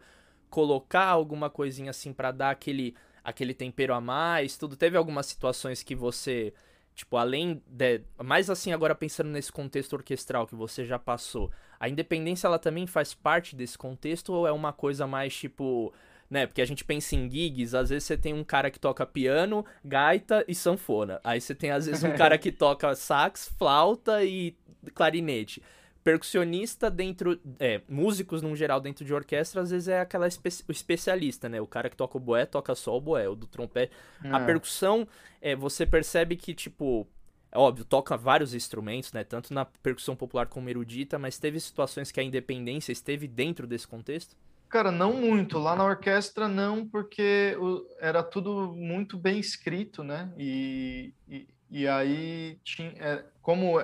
[0.50, 4.76] colocar alguma coisinha assim para dar aquele aquele tempero a mais, tudo.
[4.76, 6.54] Teve algumas situações que você
[7.00, 8.02] Tipo, além de.
[8.22, 12.86] Mais assim, agora pensando nesse contexto orquestral que você já passou, a independência ela também
[12.86, 15.94] faz parte desse contexto ou é uma coisa mais tipo.
[16.30, 19.04] Né, porque a gente pensa em gigs, às vezes você tem um cara que toca
[19.04, 21.20] piano, gaita e sanfona.
[21.24, 24.56] Aí você tem às vezes um cara que toca sax, flauta e
[24.94, 25.64] clarinete
[26.10, 27.40] percussionista dentro.
[27.60, 31.62] É, músicos, no geral, dentro de orquestra, às vezes é aquela espe o especialista, né?
[31.62, 33.94] O cara que toca o boé, toca só o boé, o do trompete.
[34.24, 34.32] É.
[34.32, 35.08] A percussão,
[35.40, 37.08] é, você percebe que, tipo.
[37.52, 39.24] É óbvio, toca vários instrumentos, né?
[39.24, 43.88] Tanto na percussão popular como erudita, mas teve situações que a independência esteve dentro desse
[43.88, 44.36] contexto?
[44.68, 45.58] Cara, não muito.
[45.58, 47.58] Lá na orquestra, não, porque
[48.00, 50.32] era tudo muito bem escrito, né?
[50.38, 53.80] E, e, e aí, tinha, é, como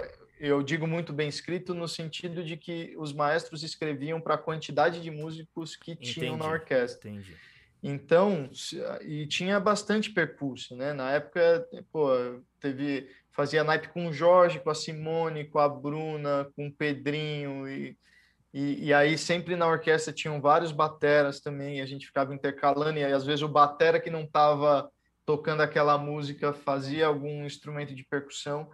[0.46, 5.02] eu digo muito bem escrito no sentido de que os maestros escreviam para a quantidade
[5.02, 7.10] de músicos que entendi, tinham na orquestra.
[7.10, 7.36] Entendi.
[7.82, 8.50] Então,
[9.02, 10.94] e tinha bastante percurso, né?
[10.94, 12.10] Na época, pô,
[12.60, 17.68] teve fazia naipe com o Jorge, com a Simone, com a Bruna, com o Pedrinho
[17.68, 17.98] e,
[18.54, 23.04] e, e aí sempre na orquestra tinham vários bateras também, a gente ficava intercalando e
[23.04, 24.90] aí, às vezes o batera que não estava
[25.26, 28.70] tocando aquela música fazia algum instrumento de percussão.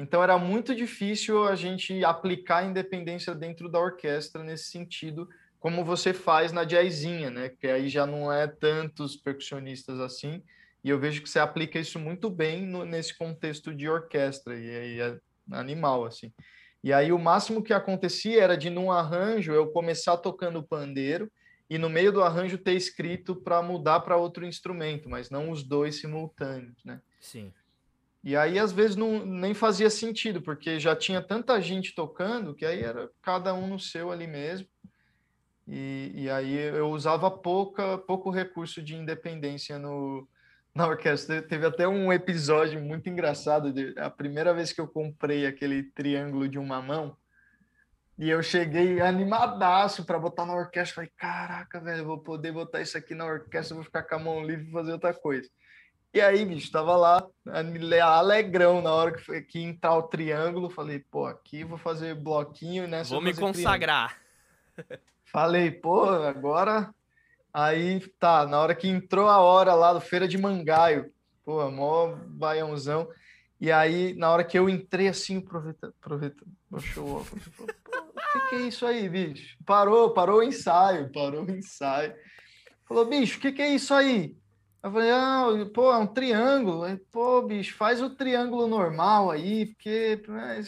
[0.00, 5.84] Então era muito difícil a gente aplicar a independência dentro da orquestra nesse sentido, como
[5.84, 7.50] você faz na jazzinha, né?
[7.50, 10.42] Que aí já não é tantos percussionistas assim.
[10.82, 14.74] E eu vejo que você aplica isso muito bem no, nesse contexto de orquestra, e
[14.74, 15.18] aí é
[15.52, 16.32] animal, assim.
[16.82, 21.30] E aí o máximo que acontecia era de, num arranjo, eu começar tocando pandeiro
[21.68, 25.62] e no meio do arranjo ter escrito para mudar para outro instrumento, mas não os
[25.62, 27.02] dois simultâneos, né?
[27.20, 27.52] Sim.
[28.22, 32.66] E aí, às vezes, não, nem fazia sentido, porque já tinha tanta gente tocando que
[32.66, 34.68] aí era cada um no seu ali mesmo.
[35.66, 40.28] E, e aí eu usava pouca, pouco recurso de independência no,
[40.74, 41.40] na orquestra.
[41.40, 43.72] Teve até um episódio muito engraçado.
[43.72, 47.16] De, a primeira vez que eu comprei aquele triângulo de uma mão,
[48.18, 50.96] e eu cheguei animadaço para botar na orquestra.
[50.96, 54.44] Falei, caraca, velho, vou poder botar isso aqui na orquestra, vou ficar com a mão
[54.44, 55.48] livre e fazer outra coisa.
[56.12, 57.24] E aí, bicho, tava lá,
[58.02, 62.88] alegrão, na hora que, foi, que entrar o triângulo, falei, pô, aqui vou fazer bloquinho,
[62.88, 63.04] né?
[63.04, 64.18] Vou me consagrar.
[65.24, 66.92] Falei, pô, agora.
[67.52, 71.12] Aí tá, na hora que entrou a hora lá do Feira de Mangaio,
[71.44, 73.08] pô, mó baiãozão.
[73.60, 76.44] E aí, na hora que eu entrei assim, aproveita, aproveita,
[76.80, 77.24] show
[78.30, 79.56] o que, que é isso aí, bicho?
[79.66, 82.14] Parou, parou o ensaio, parou o ensaio.
[82.86, 84.36] Falou, bicho, o que, que é isso aí?
[84.82, 86.84] Eu falei, ah, pô, é um triângulo.
[86.84, 90.22] Aí, pô, bicho, faz o triângulo normal aí, porque.
[90.26, 90.62] Né,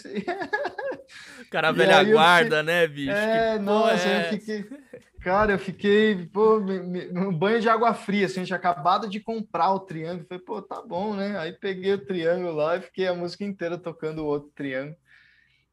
[1.50, 2.62] cara velha guarda, fiquei...
[2.62, 3.10] né, bicho?
[3.10, 4.26] É, que nossa, é...
[4.26, 4.66] eu fiquei.
[5.22, 9.72] Cara, eu fiquei, pô, um banho de água fria, assim, a gente acabado de comprar
[9.72, 10.26] o triângulo.
[10.28, 11.38] Falei, pô, tá bom, né?
[11.38, 14.96] Aí peguei o triângulo lá e fiquei a música inteira tocando o outro triângulo.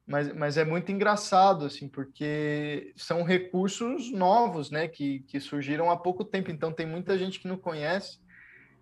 [0.05, 5.97] Mas, mas é muito engraçado, assim, porque são recursos novos, né, que, que surgiram há
[5.97, 6.51] pouco tempo.
[6.51, 8.19] Então, tem muita gente que não conhece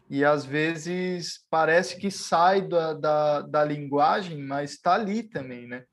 [0.09, 5.83] e às vezes parece que sai da, da, da linguagem, mas está ali também, né?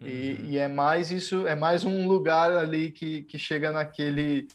[0.00, 0.50] E, uhum.
[0.50, 4.46] e, é mais isso, é mais um lugar ali que, que chega naquele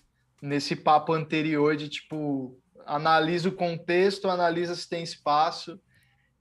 [0.42, 5.80] nesse papo anterior de tipo analisa o contexto, analisa se tem espaço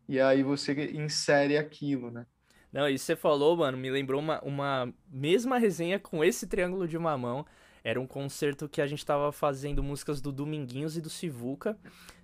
[0.09, 2.25] e aí você insere aquilo, né?
[2.73, 6.97] Não, isso você falou, mano, me lembrou uma, uma mesma resenha com esse triângulo de
[6.97, 7.45] uma mão
[7.87, 11.79] era um concerto que a gente tava fazendo músicas do Dominguinhos e do Sivuca.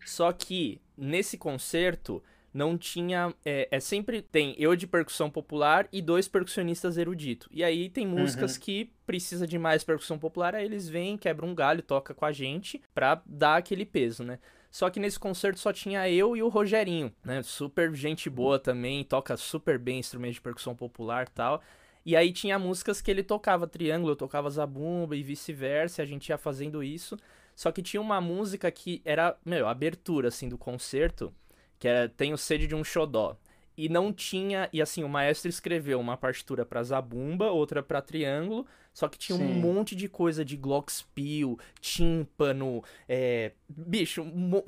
[0.04, 2.20] Só que nesse concerto
[2.52, 3.32] não tinha.
[3.44, 7.48] É, é, sempre tem eu de percussão popular e dois percussionistas eruditos.
[7.52, 8.60] E aí tem músicas uhum.
[8.60, 12.32] que precisa de mais percussão popular, aí eles vêm, quebram um galho, toca com a
[12.32, 14.40] gente pra dar aquele peso, né?
[14.68, 17.40] Só que nesse concerto só tinha eu e o Rogerinho, né?
[17.44, 21.62] Super gente boa também, toca super bem instrumento de percussão popular tal.
[22.04, 26.28] E aí tinha músicas que ele tocava triângulo, eu tocava zabumba e vice-versa, a gente
[26.28, 27.16] ia fazendo isso.
[27.54, 31.32] Só que tinha uma música que era, meu, abertura assim do concerto,
[31.78, 33.36] que era Tenho sede de um xodó.
[33.76, 38.66] E não tinha, e assim, o maestro escreveu uma partitura para zabumba, outra para triângulo,
[38.92, 39.44] só que tinha Sim.
[39.44, 44.24] um monte de coisa de glockenspiel, tímpano, é, bicho,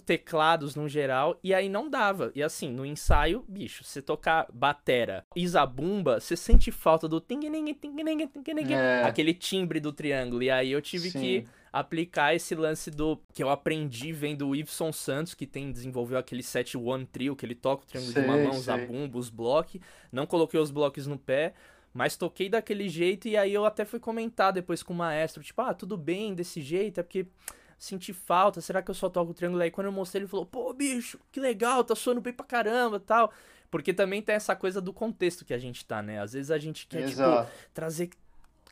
[0.06, 2.32] teclados no geral, e aí não dava.
[2.34, 7.20] E assim, no ensaio, bicho, você tocar batera e zabumba, você sente falta do
[8.74, 9.02] é.
[9.04, 10.42] aquele timbre do triângulo.
[10.42, 11.20] E aí eu tive Sim.
[11.20, 16.16] que aplicar esse lance do que eu aprendi vendo o Iveson Santos, que tem desenvolveu
[16.16, 19.28] aquele set one trio, que ele toca o triângulo sei, de mamão, os zabumba, os
[19.28, 19.80] blocos.
[20.12, 21.52] Não coloquei os blocos no pé,
[21.92, 25.60] mas toquei daquele jeito e aí eu até fui comentar depois com o maestro, tipo,
[25.62, 27.26] ah, tudo bem desse jeito, é porque
[27.76, 29.60] senti falta, será que eu só toco o triângulo?
[29.60, 33.00] Aí quando eu mostrei, ele falou, pô, bicho, que legal, tá soando bem pra caramba
[33.00, 33.32] tal.
[33.68, 36.20] Porque também tem essa coisa do contexto que a gente tá, né?
[36.20, 37.50] Às vezes a gente quer, tipo, Exato.
[37.50, 38.10] tipo, trazer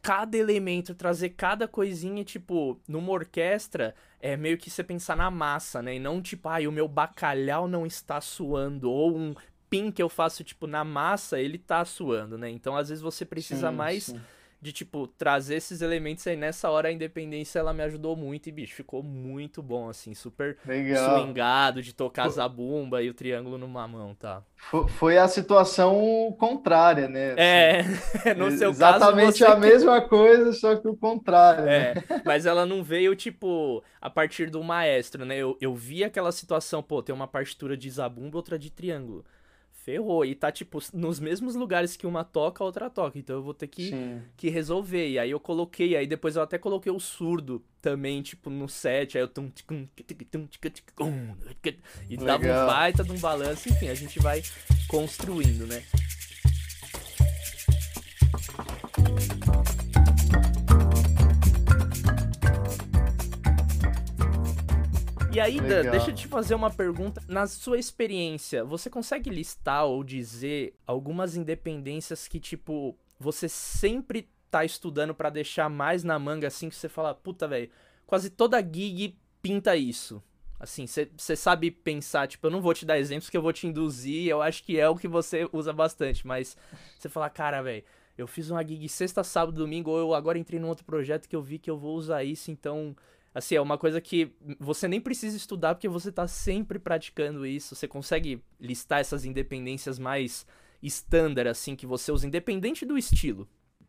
[0.02, 5.80] cada elemento, trazer cada coisinha, tipo, numa orquestra, é meio que você pensar na massa,
[5.80, 5.94] né?
[5.94, 9.34] E não tipo, ai, ah, o meu bacalhau não está suando, ou um
[9.72, 12.50] spin que eu faço, tipo, na massa, ele tá suando, né?
[12.50, 14.20] Então, às vezes, você precisa sim, mais sim.
[14.62, 16.36] De, tipo, trazer esses elementos aí.
[16.36, 20.56] Nessa hora, a independência, ela me ajudou muito e, bicho, ficou muito bom, assim, super
[20.64, 21.18] Legal.
[21.18, 24.40] swingado de tocar a zabumba e o triângulo numa mão, tá?
[24.90, 27.34] Foi a situação contrária, né?
[27.36, 27.82] É,
[28.38, 31.68] no seu Exatamente caso, a mesma coisa, só que o contrário.
[31.68, 32.04] É, né?
[32.24, 35.36] mas ela não veio, tipo, a partir do maestro, né?
[35.36, 39.24] Eu, eu vi aquela situação, pô, tem uma partitura de zabumba, outra de triângulo
[39.84, 40.24] ferrou.
[40.24, 43.18] E tá, tipo, nos mesmos lugares que uma toca, a outra toca.
[43.18, 43.90] Então eu vou ter que,
[44.36, 45.08] que resolver.
[45.08, 49.16] E aí eu coloquei, aí depois eu até coloquei o surdo também, tipo, no set.
[49.16, 49.28] Aí eu
[52.08, 53.68] e dava um baita de um balanço.
[53.68, 54.42] Enfim, a gente vai
[54.88, 55.82] construindo, né?
[65.34, 67.22] E aí, Dan, deixa eu te fazer uma pergunta.
[67.26, 74.62] Na sua experiência, você consegue listar ou dizer algumas independências que, tipo, você sempre tá
[74.62, 77.70] estudando para deixar mais na manga assim que você fala, puta, velho,
[78.06, 80.22] quase toda gig pinta isso.
[80.60, 83.66] Assim, você sabe pensar, tipo, eu não vou te dar exemplos que eu vou te
[83.66, 86.56] induzir, eu acho que é o que você usa bastante, mas
[86.98, 87.82] você fala, cara, velho,
[88.18, 91.34] eu fiz uma gig sexta, sábado, domingo, ou eu agora entrei num outro projeto que
[91.34, 92.94] eu vi que eu vou usar isso, então,
[93.34, 97.74] assim, é uma coisa que você nem precisa estudar porque você tá sempre praticando isso,
[97.74, 100.46] você consegue listar essas independências mais
[100.82, 103.48] estándar, assim, que você usa, independente do estilo.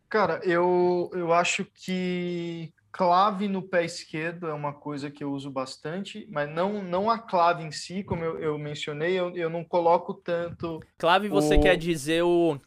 [0.09, 5.49] Cara, eu, eu acho que clave no pé esquerdo é uma coisa que eu uso
[5.49, 9.63] bastante, mas não, não a clave em si, como eu, eu mencionei, eu, eu não
[9.63, 10.79] coloco tanto.
[10.99, 11.59] Clave você o...
[11.59, 12.59] quer dizer o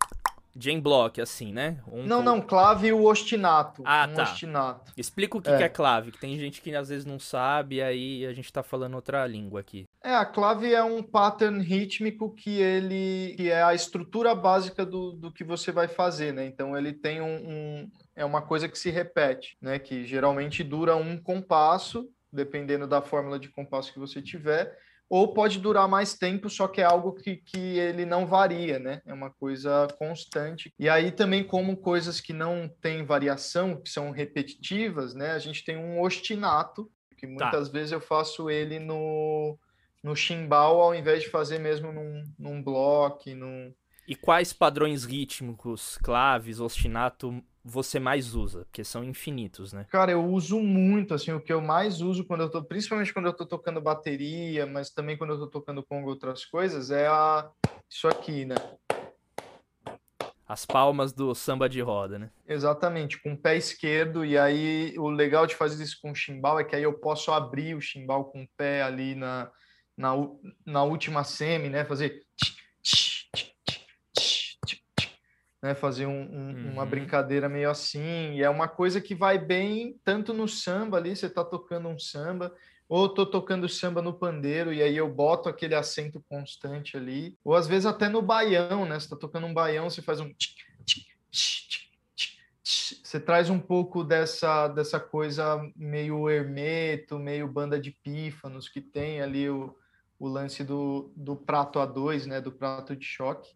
[0.59, 1.79] Jane Block, assim, né?
[1.87, 3.83] Um não, não, clave o ostinato.
[3.85, 4.23] Ah, um tá.
[4.23, 4.93] Ostinato.
[4.97, 5.57] Explica o que é.
[5.57, 8.63] que é clave, que tem gente que às vezes não sabe, aí a gente tá
[8.63, 9.87] falando outra língua aqui.
[10.03, 15.13] É, a clave é um pattern rítmico que ele que é a estrutura básica do,
[15.13, 16.47] do que você vai fazer, né?
[16.47, 19.79] Então ele tem um, um é uma coisa que se repete, né?
[19.79, 24.77] Que geralmente dura um compasso, dependendo da fórmula de compasso que você tiver
[25.09, 29.01] ou pode durar mais tempo, só que é algo que, que ele não varia, né?
[29.07, 30.73] É uma coisa constante.
[30.79, 35.33] E aí também, como coisas que não têm variação, que são repetitivas, né?
[35.33, 37.33] A gente tem um ostinato, que tá.
[37.33, 37.73] muitas tá.
[37.73, 39.57] vezes eu faço ele no,
[40.03, 43.73] no chimbal, ao invés de fazer mesmo num, num bloco, num...
[44.09, 48.65] E quais padrões rítmicos, claves, ostinato você mais usa?
[48.67, 49.87] Porque são infinitos, né?
[49.91, 53.27] Cara, eu uso muito, assim, o que eu mais uso quando eu tô, principalmente quando
[53.27, 57.51] eu tô tocando bateria, mas também quando eu tô tocando com outras coisas, é a
[57.91, 58.55] isso aqui, né?
[60.49, 62.31] As palmas do samba de roda, né?
[62.47, 66.61] Exatamente, com o pé esquerdo, e aí o legal de fazer isso com o chimbal
[66.61, 69.51] é que aí eu posso abrir o chimbal com o pé ali na,
[69.99, 70.13] na,
[70.65, 71.85] na última semi, né?
[71.85, 72.23] Fazer
[75.67, 76.73] né, fazer um, um, uhum.
[76.73, 78.35] uma brincadeira meio assim.
[78.35, 81.99] E é uma coisa que vai bem tanto no samba ali, você está tocando um
[81.99, 82.55] samba,
[82.89, 87.55] ou estou tocando samba no pandeiro e aí eu boto aquele acento constante ali, ou
[87.55, 88.99] às vezes até no baião, né?
[88.99, 90.33] Você está tocando um baião, você faz um
[92.63, 99.21] você traz um pouco dessa dessa coisa meio hermeto, meio banda de pífanos que tem
[99.21, 99.77] ali o,
[100.19, 103.55] o lance do, do prato A2, né, do prato de choque.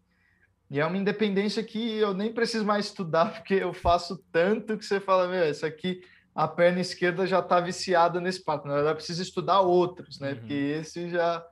[0.71, 4.85] E é uma independência que eu nem preciso mais estudar, porque eu faço tanto que
[4.85, 6.01] você fala, meu, isso aqui,
[6.33, 8.69] a perna esquerda já está viciada nesse pato.
[8.69, 10.31] Na verdade, precisa estudar outros, né?
[10.31, 10.37] Uhum.
[10.37, 11.45] Porque esse já.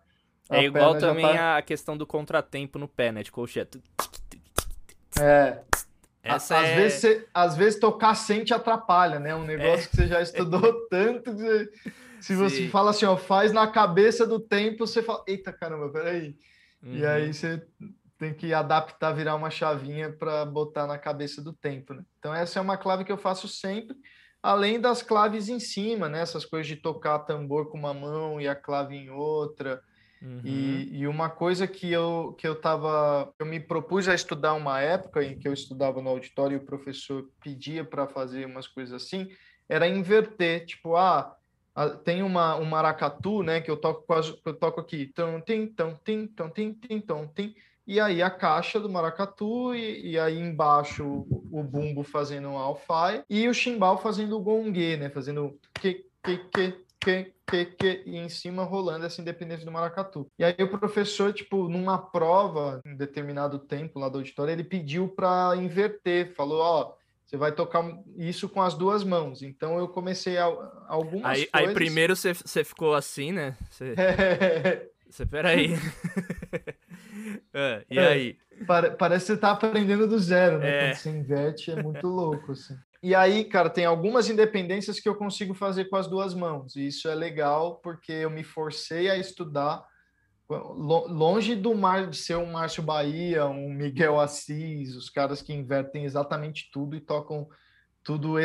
[0.49, 1.57] É igual também tá...
[1.57, 3.21] a questão do contratempo no pé, né?
[3.21, 3.83] De colchete.
[5.19, 5.59] É.
[6.23, 6.75] Essa às, é...
[6.75, 9.35] vezes você, às vezes tocar sente atrapalha, né?
[9.35, 9.89] Um negócio é.
[9.89, 11.69] que você já estudou tanto que você,
[12.21, 12.69] se você Sim.
[12.69, 16.37] fala assim, ó, faz na cabeça do tempo, você fala, eita caramba, peraí.
[16.81, 16.93] Uhum.
[16.95, 17.61] E aí você
[18.19, 21.93] tem que adaptar, virar uma chavinha para botar na cabeça do tempo.
[21.93, 22.03] Né?
[22.19, 23.95] Então, essa é uma clave que eu faço sempre,
[24.43, 26.19] além das claves em cima, né?
[26.19, 29.81] essas coisas de tocar tambor com uma mão e a clave em outra.
[30.21, 30.41] Uhum.
[30.43, 34.81] E, e, uma coisa que eu que eu tava eu me propus a estudar uma
[34.81, 39.01] época em que eu estudava no auditório e o professor pedia para fazer umas coisas
[39.01, 39.29] assim
[39.69, 41.33] era inverter tipo ah
[42.03, 45.97] tem uma um maracatu né que eu toco quase eu toco aqui tão tim tão
[46.03, 47.55] tim tão tim tim tão tim
[47.89, 52.55] e aí a caixa do maracatu, e, e aí embaixo o, o, bumbo fazendo um
[52.55, 55.09] alfai, e o chimbal fazendo o gongue, né?
[55.09, 60.27] Fazendo que, que, que, que, que, que, e em cima rolando essa independência do maracatu.
[60.37, 65.07] E aí o professor, tipo, numa prova, em determinado tempo lá do auditório, ele pediu
[65.07, 66.93] para inverter, falou, ó,
[67.25, 67.83] você vai tocar
[68.17, 69.41] isso com as duas mãos.
[69.41, 70.45] Então eu comecei a,
[70.87, 71.69] algumas aí, coisas...
[71.69, 73.57] Aí primeiro você, ficou assim, né?
[73.71, 73.95] Você...
[75.09, 75.71] Você, peraí.
[77.53, 78.37] é, e é, aí?
[78.97, 80.69] Parece que você tá aprendendo do zero, né?
[80.69, 80.79] É.
[80.79, 82.77] Quando você inverte, é muito louco, assim.
[83.01, 86.75] E aí, cara, tem algumas independências que eu consigo fazer com as duas mãos.
[86.75, 89.85] E isso é legal porque eu me forcei a estudar
[90.49, 96.05] longe do mar de ser um Márcio Bahia, um Miguel Assis, os caras que invertem
[96.05, 97.47] exatamente tudo e tocam
[98.03, 98.35] tudo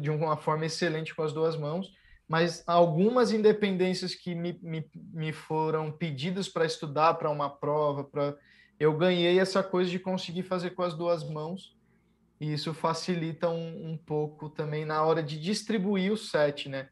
[0.00, 1.86] de uma forma excelente com as duas mãos
[2.32, 8.34] mas algumas independências que me, me, me foram pedidas para estudar para uma prova, para
[8.80, 11.76] eu ganhei essa coisa de conseguir fazer com as duas mãos,
[12.40, 16.88] e isso facilita um, um pouco também na hora de distribuir o set, né?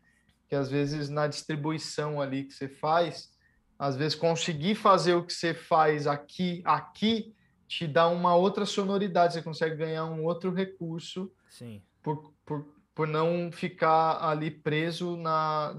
[0.46, 3.30] Que às vezes na distribuição ali que você faz,
[3.78, 7.34] às vezes conseguir fazer o que você faz aqui, aqui,
[7.66, 11.80] te dá uma outra sonoridade, você consegue ganhar um outro recurso Sim.
[12.02, 15.74] Por, por, por não ficar ali preso na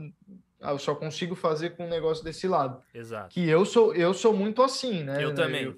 [0.59, 2.82] eu só consigo fazer com um negócio desse lado.
[2.93, 3.30] Exato.
[3.30, 5.24] Que eu sou eu sou muito assim, né?
[5.24, 5.64] Eu também.
[5.64, 5.76] Eu,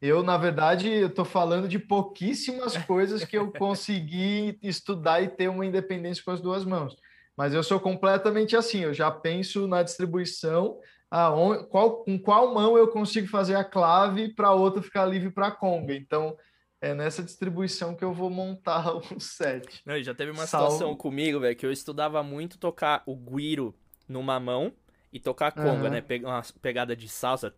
[0.00, 5.48] Eu, na verdade, eu estou falando de pouquíssimas coisas que eu consegui estudar e ter
[5.48, 6.96] uma independência com as duas mãos.
[7.36, 10.78] Mas eu sou completamente assim, eu já penso na distribuição,
[11.08, 15.30] aonde, qual, com qual mão eu consigo fazer a clave para a outra ficar livre
[15.30, 15.94] para a conga.
[15.94, 16.36] Então,
[16.82, 19.80] é nessa distribuição que eu vou montar o set.
[19.86, 20.72] Não, já teve uma Salvo...
[20.72, 23.72] situação comigo, velho, que eu estudava muito tocar o guiro
[24.08, 24.72] numa mão
[25.12, 25.90] e tocar a conga, uhum.
[25.90, 26.00] né?
[26.00, 27.54] Pegar uma pegada de salsa.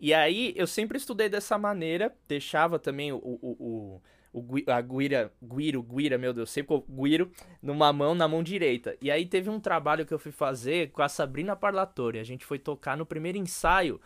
[0.00, 5.32] E aí eu sempre estudei dessa maneira, deixava também o, o, o o a guira,
[5.42, 7.30] guiro, guira, meu Deus, sempre guiro
[7.62, 8.96] numa mão, na mão direita.
[9.00, 12.18] E aí teve um trabalho que eu fui fazer com a Sabrina Parlatore.
[12.18, 14.00] A gente foi tocar no primeiro ensaio.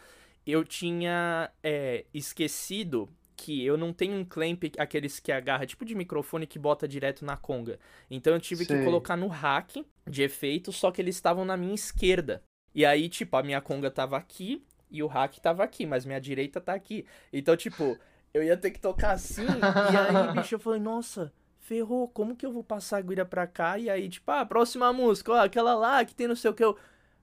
[0.47, 5.95] Eu tinha é, esquecido que eu não tenho um clamp, aqueles que agarra tipo de
[5.95, 7.79] microfone que bota direto na conga.
[8.11, 8.79] Então eu tive Sei.
[8.79, 12.43] que colocar no rack de efeito, só que eles estavam na minha esquerda.
[12.75, 16.21] E aí, tipo, a minha conga tava aqui e o rack tava aqui, mas minha
[16.21, 17.05] direita tá aqui.
[17.33, 17.99] Então, tipo,
[18.33, 22.47] eu ia ter que tocar assim, e aí, bicho, eu falei, nossa, ferrou, como que
[22.47, 23.79] eu vou passar a guira pra cá?
[23.79, 26.65] E aí, tipo, ah, próxima música, ó, aquela lá que tem não sei o que
[26.65, 26.77] eu.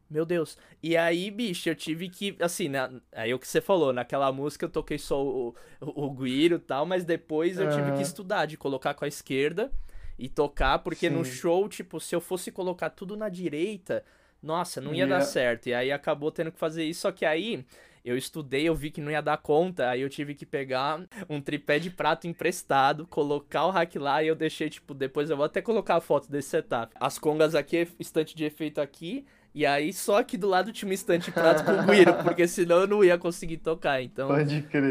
[0.10, 0.58] Meu Deus.
[0.82, 2.90] E aí, bicho, eu tive que, assim, né?
[3.12, 6.60] Aí o que você falou, naquela música eu toquei só o, o, o guiro e
[6.60, 7.76] tal, mas depois eu uhum.
[7.76, 9.72] tive que estudar, de colocar com a esquerda
[10.18, 11.16] e tocar, porque Sim.
[11.16, 14.04] no show, tipo, se eu fosse colocar tudo na direita,
[14.42, 15.20] nossa, não ia yeah.
[15.20, 15.68] dar certo.
[15.68, 17.64] E aí acabou tendo que fazer isso, só que aí
[18.04, 21.42] eu estudei, eu vi que não ia dar conta, aí eu tive que pegar um
[21.42, 25.46] tripé de prato emprestado, colocar o rack lá e eu deixei, tipo, depois eu vou
[25.46, 26.94] até colocar a foto desse setup.
[27.00, 30.94] As congas aqui, estante de efeito aqui, e aí só aqui do lado tinha um
[30.94, 34.02] estante prato com guiro, porque senão eu não ia conseguir tocar.
[34.02, 34.30] Então,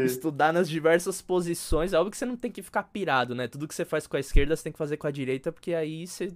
[0.03, 3.47] estudar nas diversas posições, é óbvio que você não tem que ficar pirado, né?
[3.47, 5.73] Tudo que você faz com a esquerda, você tem que fazer com a direita, porque
[5.73, 6.33] aí você.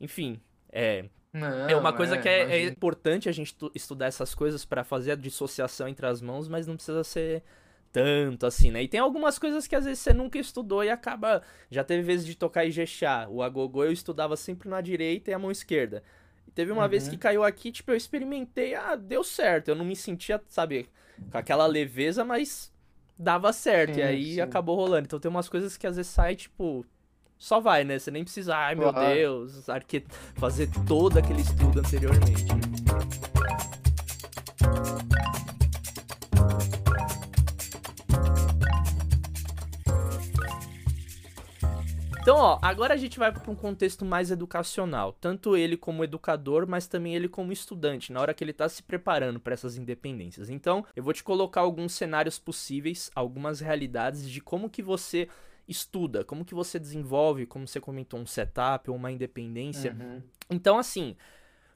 [0.00, 0.40] Enfim,
[0.70, 1.06] é.
[1.32, 4.82] Não, é uma coisa é, que é, é, importante a gente estudar essas coisas para
[4.82, 7.42] fazer a dissociação entre as mãos, mas não precisa ser
[7.92, 8.82] tanto assim, né?
[8.82, 11.42] E tem algumas coisas que às vezes você nunca estudou e acaba.
[11.70, 13.28] Já teve vezes de tocar e gechar.
[13.28, 16.02] O agogô eu estudava sempre na direita e a mão esquerda.
[16.58, 16.88] Teve uma uhum.
[16.88, 19.68] vez que caiu aqui, tipo, eu experimentei, ah, deu certo.
[19.68, 20.88] Eu não me sentia, sabe,
[21.30, 22.72] com aquela leveza, mas
[23.16, 23.94] dava certo.
[23.94, 24.40] Sim, e aí sim.
[24.40, 25.06] acabou rolando.
[25.06, 26.84] Então tem umas coisas que às vezes sai, tipo,
[27.38, 27.96] só vai, né?
[27.96, 29.14] Você nem precisa, ai meu uhum.
[29.14, 30.04] Deus, arque...
[30.34, 32.52] fazer todo aquele estudo anteriormente.
[32.52, 33.27] Né?
[42.28, 46.66] Então, ó, agora a gente vai para um contexto mais educacional, tanto ele como educador,
[46.68, 50.50] mas também ele como estudante, na hora que ele está se preparando para essas independências.
[50.50, 55.26] Então, eu vou te colocar alguns cenários possíveis, algumas realidades de como que você
[55.66, 59.96] estuda, como que você desenvolve, como você comentou, um setup ou uma independência.
[59.98, 60.22] Uhum.
[60.50, 61.16] Então, assim,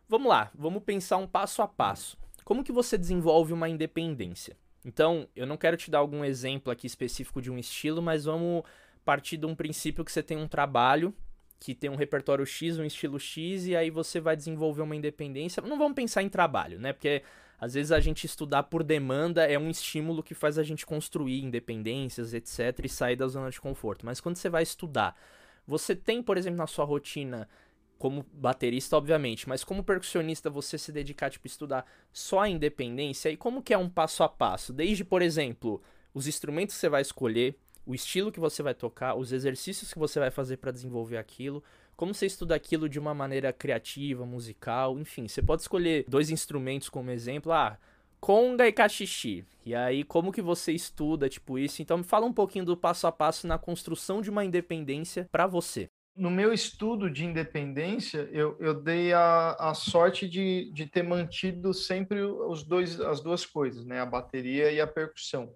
[0.07, 2.19] vamos lá, vamos pensar um passo a passo.
[2.45, 4.55] Como que você desenvolve uma independência?
[4.85, 8.65] Então, eu não quero te dar algum exemplo aqui específico de um estilo, mas vamos
[9.05, 11.15] partir de um princípio que você tem um trabalho
[11.63, 15.63] que tem um repertório X, um estilo X, e aí você vai desenvolver uma independência.
[15.63, 16.93] Não vamos pensar em trabalho, né?
[16.93, 17.23] Porque
[17.61, 21.41] às vezes a gente estudar por demanda é um estímulo que faz a gente construir
[21.45, 24.05] independências, etc, e sair da zona de conforto.
[24.05, 25.17] Mas quando você vai estudar,
[25.65, 27.49] você tem, por exemplo, na sua rotina
[27.97, 33.37] como baterista, obviamente, mas como percussionista, você se dedicar tipo estudar só a independência e
[33.37, 35.81] como que é um passo a passo, desde, por exemplo,
[36.13, 37.57] os instrumentos que você vai escolher,
[37.87, 41.63] o estilo que você vai tocar, os exercícios que você vai fazer para desenvolver aquilo,
[41.97, 46.89] como você estuda aquilo de uma maneira criativa, musical, enfim, você pode escolher dois instrumentos
[46.89, 47.79] como exemplo, ah,
[48.21, 49.45] conga e cachixi.
[49.65, 51.83] E aí, como que você estuda, tipo, isso?
[51.83, 55.47] Então, me fala um pouquinho do passo a passo na construção de uma independência para
[55.47, 55.89] você.
[56.15, 61.73] No meu estudo de independência, eu, eu dei a, a sorte de, de ter mantido
[61.73, 64.01] sempre os dois, as duas coisas, né?
[64.01, 65.55] A bateria e a percussão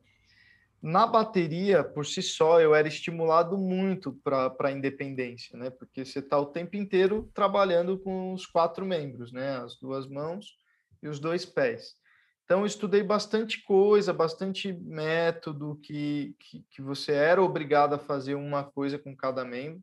[0.83, 5.71] na bateria, por si só, eu era estimulado muito para a independência, né?
[5.71, 9.57] Porque você está o tempo inteiro trabalhando com os quatro membros, né?
[9.57, 10.59] As duas mãos
[11.03, 11.95] e os dois pés.
[12.45, 18.37] Então, eu estudei bastante coisa, bastante método que, que, que você era obrigado a fazer
[18.37, 19.83] uma coisa com cada membro.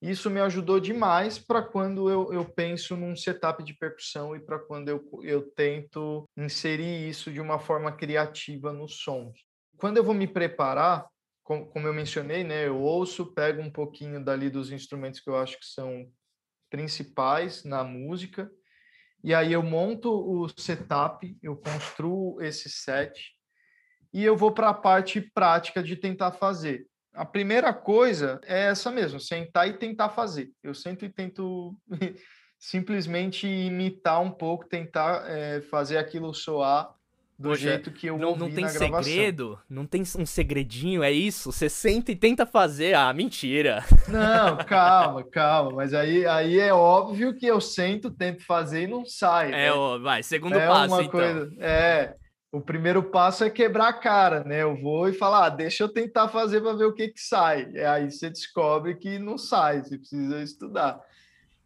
[0.00, 4.58] Isso me ajudou demais para quando eu, eu penso num setup de percussão e para
[4.58, 9.49] quando eu, eu tento inserir isso de uma forma criativa nos sons
[9.80, 11.08] quando eu vou me preparar,
[11.42, 15.36] como, como eu mencionei, né, eu ouço, pego um pouquinho dali dos instrumentos que eu
[15.36, 16.06] acho que são
[16.68, 18.48] principais na música,
[19.24, 23.34] e aí eu monto o setup, eu construo esse set,
[24.12, 26.86] e eu vou para a parte prática de tentar fazer.
[27.14, 30.52] A primeira coisa é essa mesmo, sentar e tentar fazer.
[30.62, 31.76] Eu sento e tento
[32.58, 36.94] simplesmente imitar um pouco, tentar é, fazer aquilo soar
[37.40, 41.50] do Poxa, jeito que eu não, não tem segredo, não tem um segredinho, é isso.
[41.50, 43.82] Você senta e tenta fazer, ah, mentira.
[44.06, 49.06] Não, calma, calma, mas aí, aí é óbvio que eu sento, tento fazer e não
[49.06, 49.48] sai.
[49.48, 49.72] É, né?
[49.72, 51.10] ó, vai, segundo é passo, uma então.
[51.12, 52.14] Coisa, é,
[52.52, 54.60] o primeiro passo é quebrar a cara, né?
[54.60, 57.70] Eu vou e falar, ah, deixa eu tentar fazer para ver o que que sai.
[57.72, 61.00] E aí você descobre que não sai, você precisa estudar.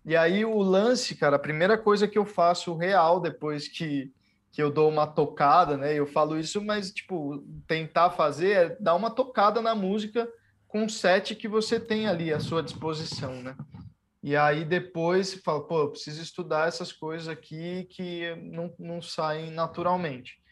[0.04, 4.12] E aí o lance, cara, a primeira coisa que eu faço real depois que,
[4.54, 5.92] que eu dou uma tocada, né?
[5.92, 10.28] Eu falo isso, mas tipo, tentar fazer é dar uma tocada na música
[10.68, 13.56] com o set que você tem ali à sua disposição, né?
[14.22, 19.02] E aí depois você fala, pô, eu preciso estudar essas coisas aqui que não, não
[19.02, 20.42] saem naturalmente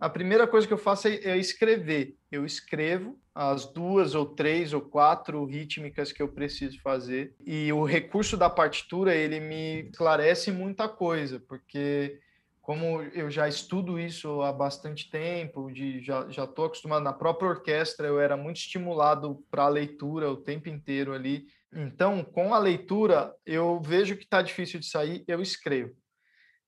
[0.00, 2.14] a primeira coisa que eu faço é, é, escrever.
[2.30, 7.34] Eu escrevo as duas ou três ou quatro rítmicas que eu preciso fazer.
[7.44, 12.20] E o recurso da partitura, ele me esclarece muita coisa, porque
[12.68, 17.48] como eu já estudo isso há bastante tempo, de, já já estou acostumado na própria
[17.48, 21.46] orquestra, eu era muito estimulado para a leitura o tempo inteiro ali.
[21.72, 25.96] Então, com a leitura, eu vejo que está difícil de sair, eu escrevo.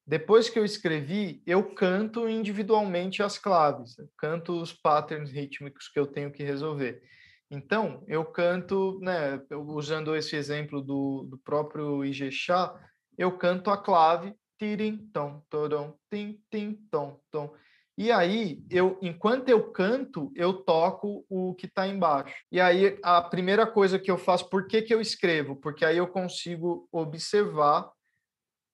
[0.07, 6.07] Depois que eu escrevi, eu canto individualmente as claves, canto os patterns rítmicos que eu
[6.07, 7.03] tenho que resolver.
[7.51, 12.74] Então, eu canto, né, usando esse exemplo do, do próprio Ijexá,
[13.18, 17.54] eu canto a clave tirim tom torom tim tim tom tom.
[17.96, 22.34] E aí, eu, enquanto eu canto, eu toco o que está embaixo.
[22.50, 25.56] E aí, a primeira coisa que eu faço, por que, que eu escrevo?
[25.56, 27.90] Porque aí eu consigo observar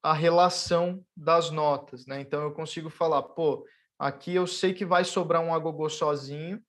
[0.02, 2.20] a relação das notas, né?
[2.20, 3.66] Então eu consigo falar, pô,
[3.98, 6.62] aqui eu sei que vai sobrar um agogô sozinho,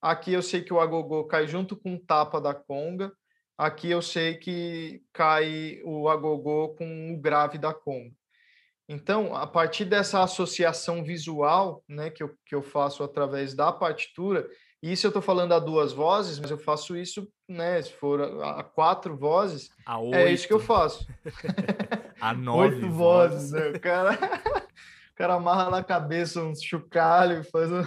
[0.00, 3.12] aqui eu sei que o agogô cai junto com o tapa da conga,
[3.58, 8.16] aqui eu sei que cai o agogô com o grave da conga.
[8.88, 14.48] Então, a partir dessa associação visual, né, que eu, que eu faço através da partitura,
[14.82, 18.22] e isso eu estou falando a duas vozes, mas eu faço isso, né, se for
[18.22, 21.06] a, a quatro vozes, a é isso que eu faço.
[22.20, 23.68] A nove Oito vozes, né?
[23.68, 24.18] O cara,
[25.12, 27.82] o cara amarra na cabeça um chocalho e faz um...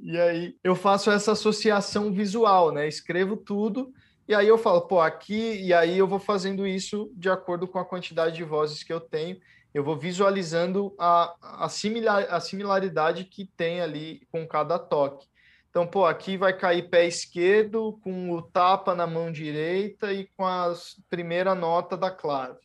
[0.00, 2.86] E aí eu faço essa associação visual, né?
[2.86, 3.92] Escrevo tudo
[4.30, 7.80] e aí eu falo, pô, aqui e aí eu vou fazendo isso de acordo com
[7.80, 9.40] a quantidade de vozes que eu tenho.
[9.74, 15.26] Eu vou visualizando a, a, similar, a similaridade que tem ali com cada toque.
[15.68, 20.46] Então, pô, aqui vai cair pé esquerdo com o tapa na mão direita e com
[20.46, 20.72] a
[21.08, 22.60] primeira nota da clave.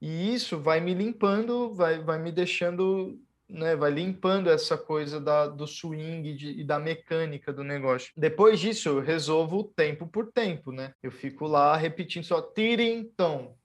[0.00, 3.16] E isso vai me limpando, vai, vai me deixando,
[3.52, 8.10] né, vai limpando essa coisa da, do swing de, e da mecânica do negócio.
[8.16, 10.94] Depois disso, eu resolvo tempo por tempo, né?
[11.02, 13.56] Eu fico lá repetindo só tirim tom,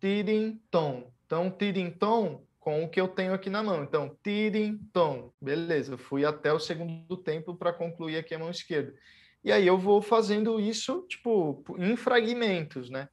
[0.00, 1.12] tirim tom.
[1.24, 3.84] Então, tirim tom com o que eu tenho aqui na mão.
[3.84, 5.32] Então, tirim, tom.
[5.40, 8.94] Beleza, fui até o segundo tempo para concluir aqui a mão esquerda.
[9.44, 13.08] E aí eu vou fazendo isso, tipo, em fragmentos, né?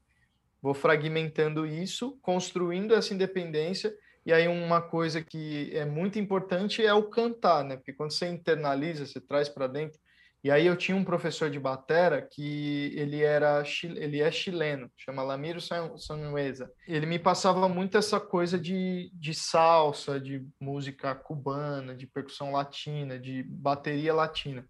[0.62, 3.94] Vou fragmentando isso, construindo essa independência.
[4.26, 7.76] E aí uma coisa que é muito importante é o cantar, né?
[7.76, 10.00] Porque quando você internaliza, você traz para dentro,
[10.44, 15.22] e aí eu tinha um professor de batera que ele era ele é chileno, chama
[15.22, 16.72] Lamiro Sanueza.
[16.88, 23.20] Ele me passava muito essa coisa de, de salsa, de música cubana, de percussão latina,
[23.20, 24.68] de bateria latina.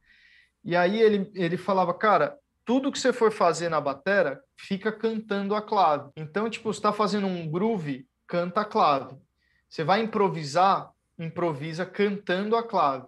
[0.64, 5.56] E aí ele, ele falava, cara, tudo que você for fazer na batera, fica cantando
[5.56, 6.12] a clave.
[6.18, 9.16] Então, tipo, está fazendo um groove, canta a clave.
[9.72, 13.08] Você vai improvisar, improvisa cantando a clave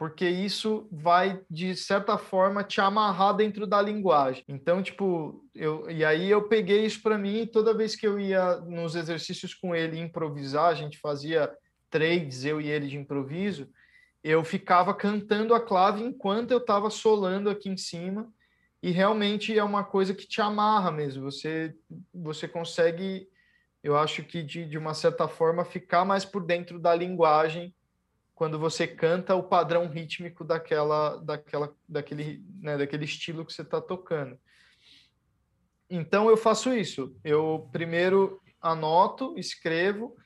[0.00, 4.42] porque isso vai de certa forma te amarrar dentro da linguagem.
[4.48, 8.56] Então, tipo, eu e aí eu peguei isso para mim, toda vez que eu ia
[8.60, 11.54] nos exercícios com ele improvisar, a gente fazia
[11.90, 13.68] trades eu e ele de improviso,
[14.24, 18.26] eu ficava cantando a clave enquanto eu estava solando aqui em cima.
[18.82, 21.30] E realmente é uma coisa que te amarra mesmo.
[21.30, 21.74] Você
[22.10, 23.28] você consegue,
[23.82, 27.74] eu acho que de, de uma certa forma ficar mais por dentro da linguagem
[28.34, 33.80] quando você canta o padrão rítmico daquela, daquela, daquele, né, daquele estilo que você está
[33.82, 34.38] tocando.
[35.90, 37.14] Então eu faço isso.
[37.22, 40.16] Eu primeiro anoto, escrevo,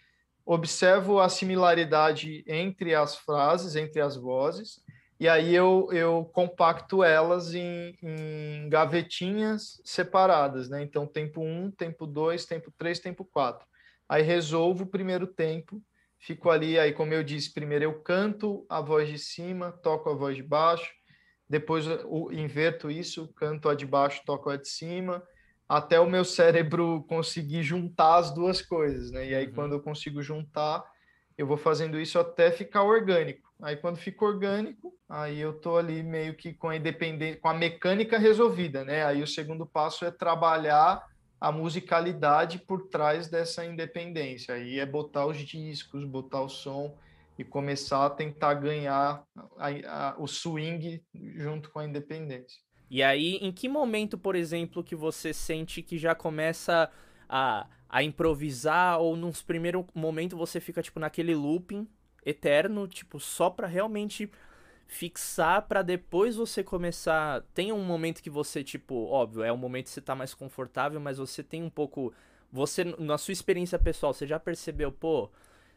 [0.44, 4.80] observo a similaridade entre as frases, entre as vozes,
[5.24, 10.82] e aí eu, eu compacto elas em, em gavetinhas separadas, né?
[10.82, 13.66] Então, tempo 1, um, tempo 2, tempo 3, tempo 4.
[14.06, 15.82] Aí resolvo o primeiro tempo,
[16.18, 20.14] fico ali, aí como eu disse, primeiro eu canto a voz de cima, toco a
[20.14, 20.92] voz de baixo,
[21.48, 25.26] depois eu inverto isso, canto a de baixo, toco a de cima,
[25.66, 29.26] até o meu cérebro conseguir juntar as duas coisas, né?
[29.26, 29.54] E aí uhum.
[29.54, 30.84] quando eu consigo juntar,
[31.38, 33.43] eu vou fazendo isso até ficar orgânico.
[33.62, 37.54] Aí quando fica orgânico, aí eu tô ali meio que com a independência, com a
[37.54, 39.04] mecânica resolvida, né?
[39.04, 41.04] Aí o segundo passo é trabalhar
[41.40, 44.54] a musicalidade por trás dessa independência.
[44.54, 46.96] Aí é botar os discos, botar o som
[47.38, 49.24] e começar a tentar ganhar
[49.58, 51.02] a, a, o swing
[51.36, 52.62] junto com a independência.
[52.90, 56.90] E aí, em que momento, por exemplo, que você sente que já começa
[57.28, 61.88] a, a improvisar ou nos primeiros momentos você fica tipo naquele looping
[62.24, 64.30] eterno, tipo só para realmente
[64.86, 69.86] fixar para depois você começar, tem um momento que você tipo, óbvio, é um momento
[69.86, 72.12] que você tá mais confortável, mas você tem um pouco
[72.52, 75.28] você na sua experiência pessoal, você já percebeu, pô,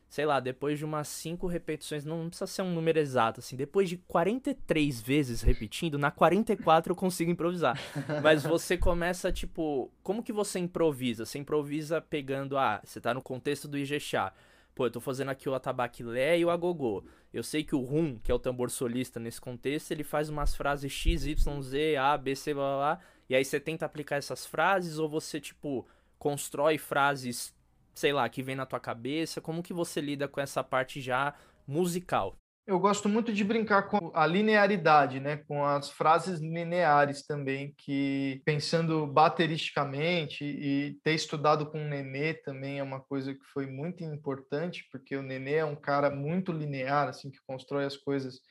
[0.09, 3.89] sei lá, depois de umas 5 repetições, não precisa ser um número exato, assim, depois
[3.89, 7.77] de 43 vezes repetindo, na 44 eu consigo improvisar.
[8.23, 11.25] Mas você começa, tipo, como que você improvisa?
[11.25, 14.33] Você improvisa pegando, ah, você tá no contexto do Ijexá.
[14.77, 17.03] Pô, eu tô fazendo aqui o atabaquilé e o agogô.
[17.33, 20.55] Eu sei que o rum, que é o tambor solista nesse contexto, ele faz umas
[20.55, 23.05] frases X, Y, Z, A, B, C, blá, blá, blá.
[23.27, 25.87] E aí você tenta aplicar essas frases ou você, tipo,
[26.19, 27.55] constrói frases
[27.95, 29.41] sei lá, que vem na tua cabeça?
[29.41, 31.33] Como que você lida com essa parte já
[31.65, 32.37] musical?
[32.67, 35.37] Eu gosto muito de brincar com a linearidade, né?
[35.37, 42.79] Com as frases lineares também, que pensando bateristicamente e ter estudado com o Nenê também
[42.79, 47.07] é uma coisa que foi muito importante, porque o Nenê é um cara muito linear,
[47.07, 48.41] assim, que constrói as coisas,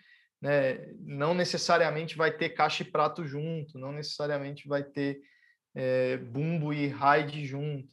[0.40, 0.94] né?
[1.00, 5.20] Não necessariamente vai ter caixa e prato junto, não necessariamente vai ter
[5.74, 7.86] é, bumbo e ride junto.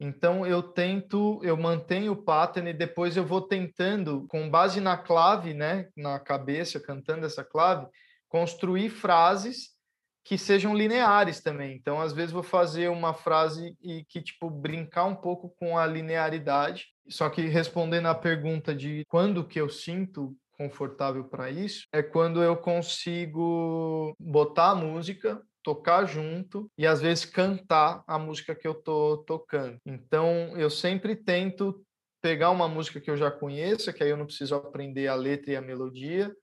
[0.00, 4.96] Então eu tento, eu mantenho o pattern e depois eu vou tentando, com base na
[4.96, 7.86] clave, né, na cabeça, cantando essa clave,
[8.28, 9.76] construir frases
[10.24, 11.74] que sejam lineares também.
[11.74, 15.86] Então, às vezes vou fazer uma frase e que tipo brincar um pouco com a
[15.86, 16.86] linearidade.
[17.08, 22.42] Só que respondendo à pergunta de quando que eu sinto confortável para isso, é quando
[22.42, 28.72] eu consigo botar a música tocar junto e às vezes cantar a música que eu
[28.72, 29.76] tô tocando.
[29.84, 31.84] Então eu sempre tento
[32.22, 35.52] pegar uma música que eu já conheço, que aí eu não preciso aprender a letra
[35.52, 36.34] e a melodia,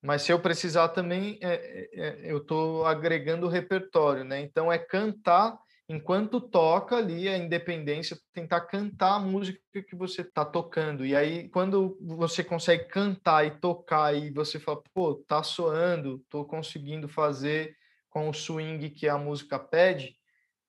[0.00, 4.40] mas se eu precisar também, é, é, é eu estou agregando o repertório, né?
[4.40, 5.58] Então é cantar
[5.88, 11.04] enquanto toca ali a independência, tentar cantar a música que você está tocando.
[11.04, 16.44] E aí, quando você consegue cantar e tocar e você fala, pô, tá soando, estou
[16.44, 17.76] conseguindo fazer
[18.10, 20.16] com o swing que a música pede,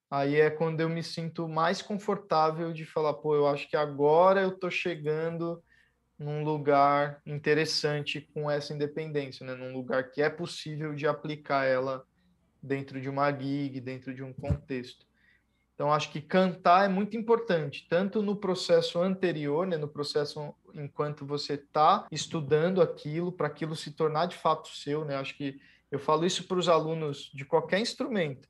[0.10, 4.42] aí é quando eu me sinto mais confortável de falar, pô, eu acho que agora
[4.42, 5.62] eu tô chegando
[6.18, 9.56] num lugar interessante com essa independência, né?
[9.56, 12.06] Num lugar que é possível de aplicar ela
[12.62, 15.06] dentro de uma gig, dentro de um contexto.
[15.74, 21.26] Então acho que cantar é muito importante, tanto no processo anterior, né, no processo enquanto
[21.26, 25.16] você está estudando aquilo, para aquilo se tornar de fato seu, né?
[25.16, 25.60] Acho que
[25.92, 28.48] eu falo isso para os alunos de qualquer instrumento.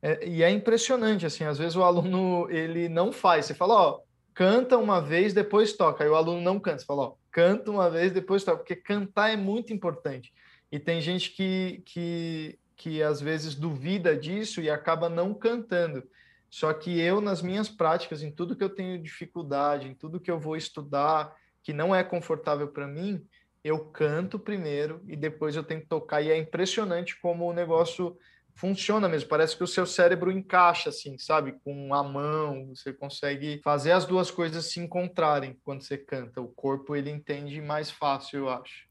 [0.00, 3.46] É, e é impressionante, assim, às vezes o aluno ele não faz.
[3.46, 4.00] Você fala, ó,
[4.32, 6.04] canta uma vez, depois toca.
[6.04, 6.78] Aí o aluno não canta.
[6.78, 8.58] Você fala, ó, canta uma vez, depois toca.
[8.58, 10.32] Porque cantar é muito importante.
[10.70, 16.04] E tem gente que, que, que às vezes duvida disso e acaba não cantando.
[16.48, 20.30] Só que eu, nas minhas práticas, em tudo que eu tenho dificuldade, em tudo que
[20.30, 23.26] eu vou estudar, que não é confortável para mim,
[23.62, 26.22] eu canto primeiro e depois eu tenho que tocar.
[26.22, 28.16] E é impressionante como o negócio
[28.54, 29.28] funciona mesmo.
[29.28, 31.52] Parece que o seu cérebro encaixa, assim, sabe?
[31.64, 36.40] Com a mão, você consegue fazer as duas coisas se encontrarem quando você canta.
[36.40, 38.88] O corpo, ele entende mais fácil, eu acho.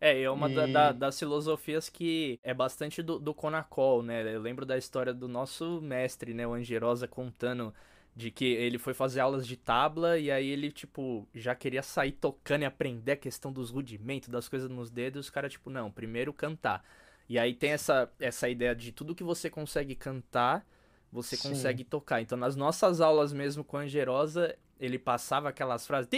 [0.00, 0.54] É, é uma e...
[0.54, 4.34] da, da, das filosofias que é bastante do, do Conacol, né?
[4.34, 6.46] Eu lembro da história do nosso mestre, né?
[6.46, 7.74] O Angerosa contando
[8.14, 12.12] de que ele foi fazer aulas de tabla e aí ele, tipo, já queria sair
[12.12, 15.26] tocando e aprender a questão dos rudimentos, das coisas nos dedos.
[15.26, 16.84] Os caras, tipo, não, primeiro cantar.
[17.28, 20.66] E aí tem essa, essa ideia de tudo que você consegue cantar,
[21.12, 21.50] você Sim.
[21.50, 22.20] consegue tocar.
[22.20, 26.08] Então, nas nossas aulas mesmo com a Angerosa, ele passava aquelas frases.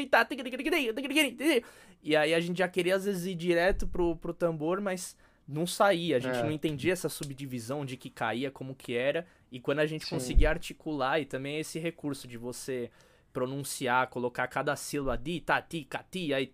[2.02, 5.16] E aí a gente já queria, às vezes, ir direto pro, pro tambor, mas
[5.46, 6.42] não saía, a gente é.
[6.42, 10.16] não entendia essa subdivisão de que caía, como que era, e quando a gente Sim.
[10.16, 12.90] conseguia articular, e também esse recurso de você
[13.32, 16.50] pronunciar, colocar cada sílaba di, ta, ti, ca, ti, aí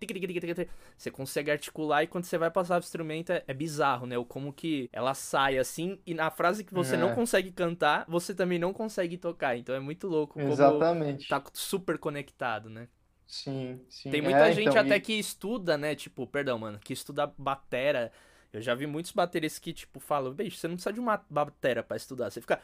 [0.97, 4.17] você consegue articular e quando você vai passar o instrumento é, é, bizarro, né?
[4.17, 6.97] O como que ela sai assim e na frase que você é.
[6.97, 9.57] não consegue cantar, você também não consegue tocar.
[9.57, 11.27] Então é muito louco Exatamente.
[11.27, 12.87] tá super conectado, né?
[13.27, 14.09] Sim, sim.
[14.09, 15.01] Tem muita é, gente então, até e...
[15.01, 15.95] que estuda, né?
[15.95, 18.11] Tipo, perdão, mano, que estuda batera
[18.51, 21.83] Eu já vi muitos bateristas que, tipo, falam, bicho, você não precisa de uma bateria
[21.83, 22.31] pra estudar.
[22.31, 22.59] Você fica.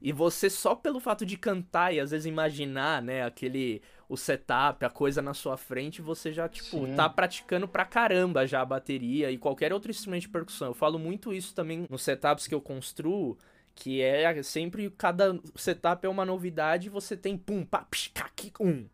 [0.00, 3.82] E você só pelo fato de cantar e às vezes imaginar, né, aquele.
[4.08, 6.94] O setup, a coisa na sua frente, você já, tipo, Sim.
[6.94, 10.68] tá praticando pra caramba já a bateria e qualquer outro instrumento de percussão.
[10.68, 13.36] Eu falo muito isso também nos setups que eu construo
[13.76, 18.86] que é sempre cada setup é uma novidade, você tem pum, pá, psh, kaki, um.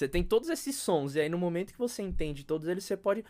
[0.00, 2.96] Você tem todos esses sons, e aí no momento que você entende todos eles, você
[2.96, 3.22] pode.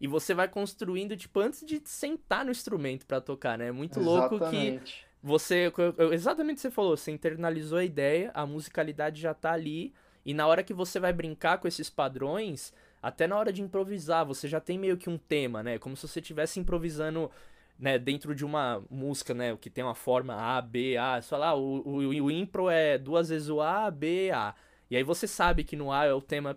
[0.00, 3.68] E você vai construindo, tipo, antes de sentar no instrumento para tocar, né?
[3.68, 4.80] É muito louco que
[5.22, 5.72] você.
[6.10, 9.94] Exatamente o que você falou, você internalizou a ideia, a musicalidade já tá ali,
[10.24, 14.26] e na hora que você vai brincar com esses padrões, até na hora de improvisar,
[14.26, 15.78] você já tem meio que um tema, né?
[15.78, 17.30] Como se você estivesse improvisando
[17.78, 21.54] né, dentro de uma música, né, que tem uma forma A, B, A, sei lá,
[21.54, 24.54] o, o, o impro é duas vezes o A, B, A.
[24.90, 26.56] E aí você sabe que no A é o tema.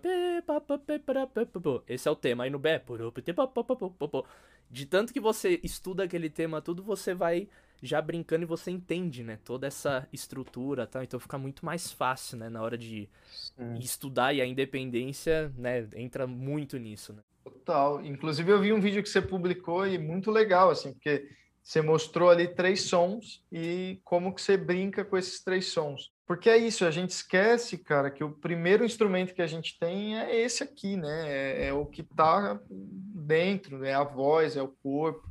[1.88, 2.44] Esse é o tema.
[2.44, 2.82] Aí no B é.
[4.70, 7.48] De tanto que você estuda aquele tema tudo, você vai
[7.82, 9.38] já brincando e você entende, né?
[9.44, 11.02] Toda essa estrutura tal.
[11.02, 12.48] Então fica muito mais fácil, né?
[12.48, 13.78] Na hora de Sim.
[13.80, 15.88] estudar e a independência, né?
[15.96, 17.22] Entra muito nisso, né?
[17.44, 18.04] Total.
[18.04, 21.28] Inclusive, eu vi um vídeo que você publicou e muito legal, assim, porque
[21.62, 26.12] você mostrou ali três sons e como que você brinca com esses três sons.
[26.26, 30.18] Porque é isso, a gente esquece, cara, que o primeiro instrumento que a gente tem
[30.18, 31.28] é esse aqui, né?
[31.28, 35.28] É, é o que está dentro, é a voz, é o corpo.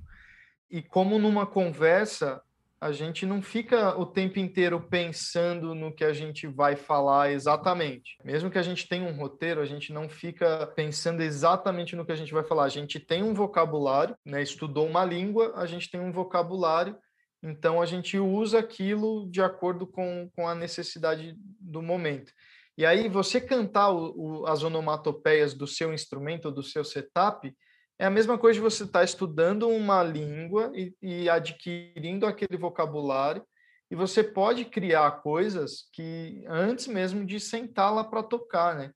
[0.69, 2.41] E como numa conversa,
[2.81, 8.17] a gente não fica o tempo inteiro pensando no que a gente vai falar exatamente.
[8.23, 12.11] Mesmo que a gente tenha um roteiro, a gente não fica pensando exatamente no que
[12.13, 12.63] a gente vai falar.
[12.63, 14.41] A gente tem um vocabulário, né?
[14.41, 16.97] estudou uma língua, a gente tem um vocabulário,
[17.43, 22.31] então a gente usa aquilo de acordo com, com a necessidade do momento.
[22.77, 27.53] E aí, você cantar o, o, as onomatopeias do seu instrumento, do seu setup,
[27.99, 32.57] é a mesma coisa de você estar tá estudando uma língua e, e, adquirindo aquele
[32.57, 33.45] vocabulário,
[33.91, 38.91] e você pode criar coisas que antes mesmo de sentar lá para tocar, né?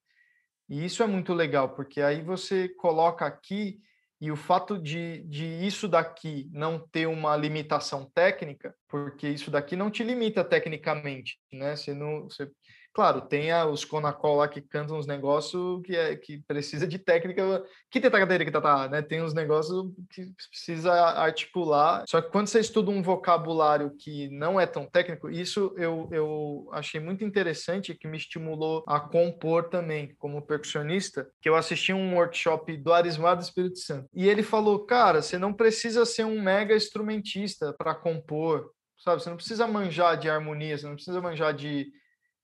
[0.69, 3.79] E isso é muito legal, porque aí você coloca aqui,
[4.21, 9.75] e o fato de, de isso daqui não ter uma limitação técnica, porque isso daqui
[9.75, 11.75] não te limita tecnicamente, né?
[11.75, 12.49] Você não, você
[12.93, 16.99] Claro, tem a, os Conacol lá que cantam uns negócios que, é, que precisa de
[16.99, 17.63] técnica.
[17.89, 19.01] Que tem cadeira que tá, tá, né?
[19.01, 22.03] Tem uns negócios que precisa articular.
[22.07, 26.69] Só que quando você estuda um vocabulário que não é tão técnico, isso eu, eu
[26.71, 32.15] achei muito interessante que me estimulou a compor também, como percussionista, que eu assisti um
[32.15, 34.07] workshop do Arismar do Espírito Santo.
[34.13, 38.69] E ele falou, cara, você não precisa ser um mega instrumentista para compor,
[38.99, 39.23] sabe?
[39.23, 41.91] Você não precisa manjar de harmonia, você não precisa manjar de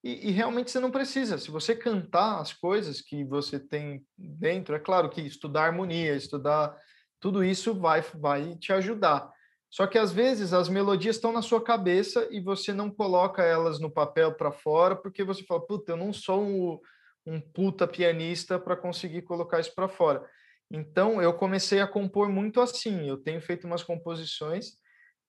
[0.03, 1.37] e, e, realmente você não precisa.
[1.37, 6.75] Se você cantar as coisas que você tem dentro, é claro que estudar harmonia, estudar
[7.19, 9.29] tudo isso vai, vai te ajudar.
[9.69, 13.79] Só que às vezes as melodias estão na sua cabeça e você não coloca elas
[13.79, 16.79] no papel para fora, porque você fala, puta, eu não sou um,
[17.25, 20.25] um puta pianista para conseguir colocar isso para fora.
[20.71, 23.07] Então eu comecei a compor muito assim.
[23.07, 24.73] Eu tenho feito umas composições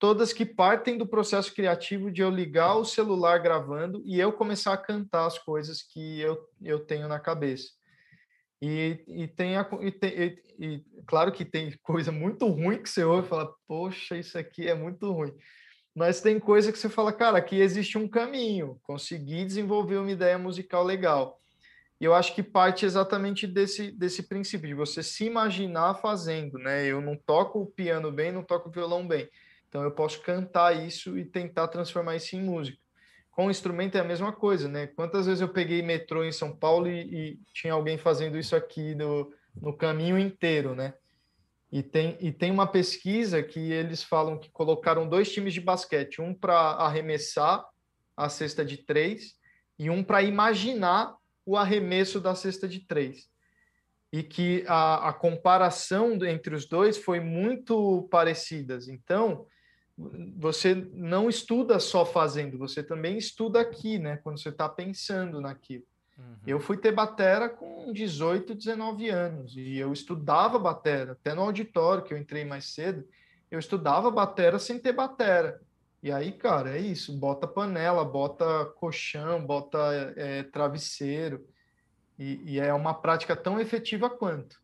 [0.01, 4.72] todas que partem do processo criativo de eu ligar o celular gravando e eu começar
[4.72, 7.68] a cantar as coisas que eu, eu tenho na cabeça.
[8.62, 12.88] E, e, tem, a, e, tem e, e, claro que tem coisa muito ruim que
[12.88, 15.34] você ouve e fala, poxa, isso aqui é muito ruim.
[15.94, 20.38] Mas tem coisa que você fala, cara, aqui existe um caminho, consegui desenvolver uma ideia
[20.38, 21.38] musical legal.
[22.01, 26.86] E eu acho que parte exatamente desse, desse princípio, de você se imaginar fazendo, né?
[26.86, 29.28] Eu não toco o piano bem, não toco o violão bem
[29.71, 32.77] então eu posso cantar isso e tentar transformar isso em música.
[33.31, 34.89] Com o instrumento é a mesma coisa, né?
[34.89, 38.97] Quantas vezes eu peguei metrô em São Paulo e, e tinha alguém fazendo isso aqui
[38.97, 40.93] no, no caminho inteiro, né?
[41.71, 46.21] E tem, e tem uma pesquisa que eles falam que colocaram dois times de basquete,
[46.21, 47.64] um para arremessar
[48.16, 49.37] a cesta de três
[49.79, 51.14] e um para imaginar
[51.47, 53.29] o arremesso da cesta de três.
[54.12, 58.89] E que a, a comparação entre os dois foi muito parecidas.
[58.89, 59.47] Então,
[60.36, 64.16] você não estuda só fazendo, você também estuda aqui, né?
[64.18, 65.84] Quando você está pensando naquilo.
[66.16, 66.36] Uhum.
[66.46, 72.03] Eu fui ter batera com 18, 19 anos e eu estudava batera, até no auditório
[72.03, 73.07] que eu entrei mais cedo,
[73.51, 75.61] eu estudava batera sem ter batera.
[76.03, 79.78] E aí, cara, é isso, bota panela, bota colchão, bota
[80.16, 81.46] é, travesseiro,
[82.18, 84.61] e, e é uma prática tão efetiva quanto.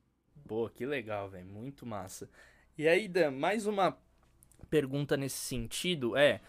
[0.47, 2.29] Pô, que legal, velho, muito massa.
[2.79, 3.99] E aí, Dan, mais uma
[4.71, 6.41] pergunta nesse sentido é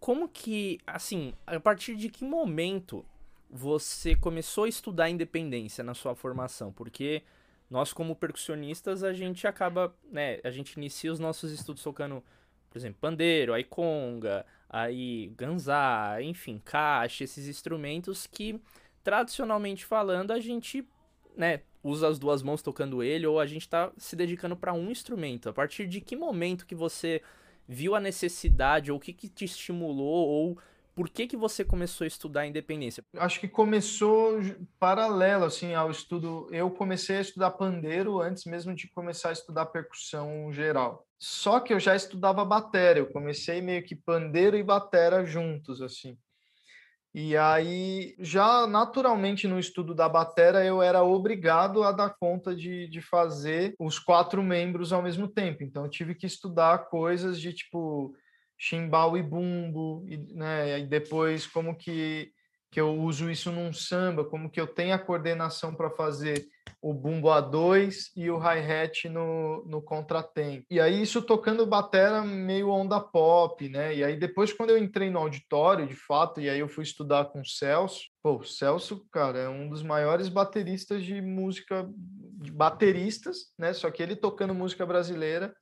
[0.00, 3.04] como que, assim, a partir de que momento
[3.50, 6.72] você começou a estudar independência na sua formação?
[6.72, 7.22] Porque
[7.70, 12.22] nós, como percussionistas, a gente acaba, né, a gente inicia os nossos estudos tocando,
[12.70, 18.60] por exemplo, pandeiro, aí conga, aí ganzá, enfim, caixa, esses instrumentos que,
[19.04, 20.86] tradicionalmente falando, a gente,
[21.36, 24.90] né, usa as duas mãos tocando ele ou a gente está se dedicando para um
[24.90, 25.48] instrumento.
[25.48, 27.20] A partir de que momento que você
[27.68, 30.58] viu a necessidade ou o que, que te estimulou ou
[30.94, 33.02] por que, que você começou a estudar independência?
[33.16, 34.40] Acho que começou
[34.78, 36.46] paralelo assim ao estudo.
[36.50, 41.06] Eu comecei a estudar pandeiro antes mesmo de começar a estudar percussão geral.
[41.18, 43.02] Só que eu já estudava bateria.
[43.02, 46.18] Eu comecei meio que pandeiro e batera juntos assim.
[47.14, 52.88] E aí, já naturalmente no estudo da batera, eu era obrigado a dar conta de,
[52.88, 55.62] de fazer os quatro membros ao mesmo tempo.
[55.62, 58.14] Então, eu tive que estudar coisas de tipo
[58.58, 60.80] chimbal e bumbo, e, né?
[60.80, 62.32] E depois como que,
[62.72, 66.48] que eu uso isso num samba, como que eu tenho a coordenação para fazer
[66.80, 70.64] o bumbo A2 e o hi-hat no, no contratempo.
[70.70, 73.94] E aí isso tocando batera meio onda pop, né?
[73.94, 77.26] E aí depois quando eu entrei no auditório, de fato, e aí eu fui estudar
[77.26, 81.86] com o Celso, pô, o Celso, cara, é um dos maiores bateristas de música,
[82.40, 83.74] de bateristas, né?
[83.74, 85.54] Só que ele tocando música brasileira,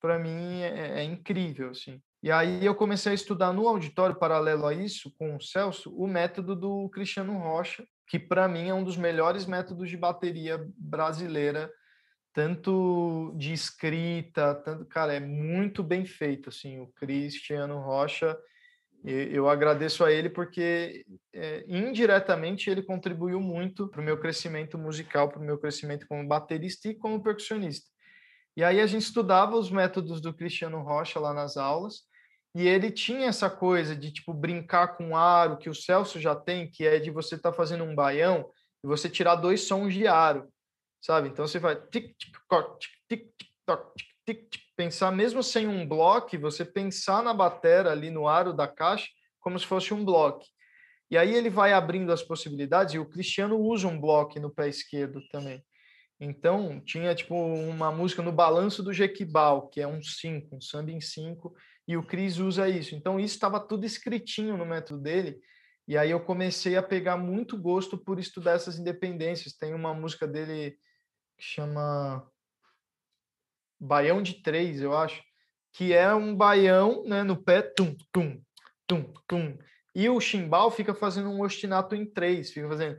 [0.00, 2.00] para mim é, é incrível, assim.
[2.22, 6.06] E aí eu comecei a estudar no auditório, paralelo a isso, com o Celso, o
[6.06, 11.68] método do Cristiano Rocha, que para mim é um dos melhores métodos de bateria brasileira,
[12.32, 18.38] tanto de escrita, tanto, cara, é muito bem feito, assim, o Cristiano Rocha,
[19.04, 25.28] eu agradeço a ele porque é, indiretamente ele contribuiu muito para o meu crescimento musical,
[25.28, 27.90] para o meu crescimento como baterista e como percussionista.
[28.56, 32.02] E aí a gente estudava os métodos do Cristiano Rocha lá nas aulas,
[32.54, 36.70] e ele tinha essa coisa de tipo brincar com aro que o Celso já tem,
[36.70, 38.50] que é de você estar tá fazendo um baião
[38.84, 40.48] e você tirar dois sons de aro,
[41.00, 41.28] sabe?
[41.28, 42.36] Então você vai tic tic
[43.08, 43.94] tic tic toc
[44.26, 48.66] tic tic pensar mesmo sem um bloco, você pensar na batera ali no aro da
[48.66, 49.06] caixa
[49.40, 50.44] como se fosse um bloco.
[51.10, 54.68] E aí ele vai abrindo as possibilidades e o Cristiano usa um bloco no pé
[54.68, 55.62] esquerdo também.
[56.18, 60.92] Então, tinha tipo uma música no balanço do Jequibal, que é um 5, um samba
[60.92, 61.54] em 5,
[61.86, 62.94] e o Cris usa isso.
[62.94, 65.40] Então, isso estava tudo escritinho no método dele.
[65.86, 69.54] E aí eu comecei a pegar muito gosto por estudar essas independências.
[69.54, 70.78] Tem uma música dele
[71.36, 72.26] que chama
[73.80, 75.22] Baião de Três, eu acho,
[75.72, 78.40] que é um baião né, no pé, tum, tum,
[78.86, 79.58] tum, tum.
[79.94, 82.98] E o chimbal fica fazendo um ostinato em três, fica fazendo.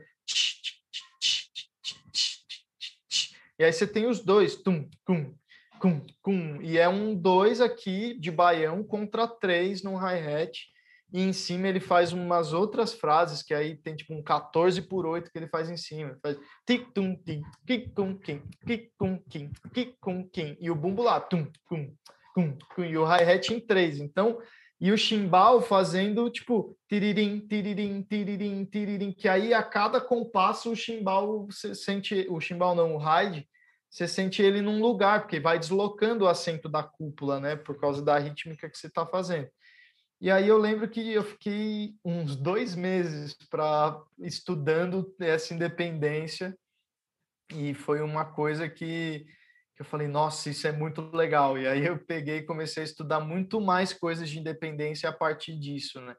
[3.58, 5.34] E aí você tem os dois, tum, tum,
[5.78, 10.74] cum, cum, e é um dois aqui de baião contra três no hi-hat,
[11.12, 15.06] e em cima ele faz umas outras frases que aí tem tipo um 14 por
[15.06, 16.10] 8 que ele faz em cima.
[16.10, 20.68] Ele faz tic tum tim, tic tum kim, tic tum kim, tic tum kim e
[20.72, 21.94] o bumbo lá, tum tum
[22.34, 24.00] tum, tum e o hi-hat em três.
[24.00, 24.38] Então,
[24.80, 30.76] e o chimbal fazendo tipo tiririm, tiririm, tiririm, tiririm, que aí a cada compasso o
[30.76, 33.46] chimbal sente, o chimbal não, o ride
[33.94, 37.54] você sente ele num lugar, porque vai deslocando o assento da cúpula, né?
[37.54, 39.48] Por causa da rítmica que você está fazendo.
[40.20, 46.58] E aí eu lembro que eu fiquei uns dois meses para estudando essa independência
[47.52, 49.24] e foi uma coisa que,
[49.76, 51.56] que eu falei, nossa, isso é muito legal.
[51.56, 55.56] E aí eu peguei e comecei a estudar muito mais coisas de independência a partir
[55.56, 56.16] disso, né?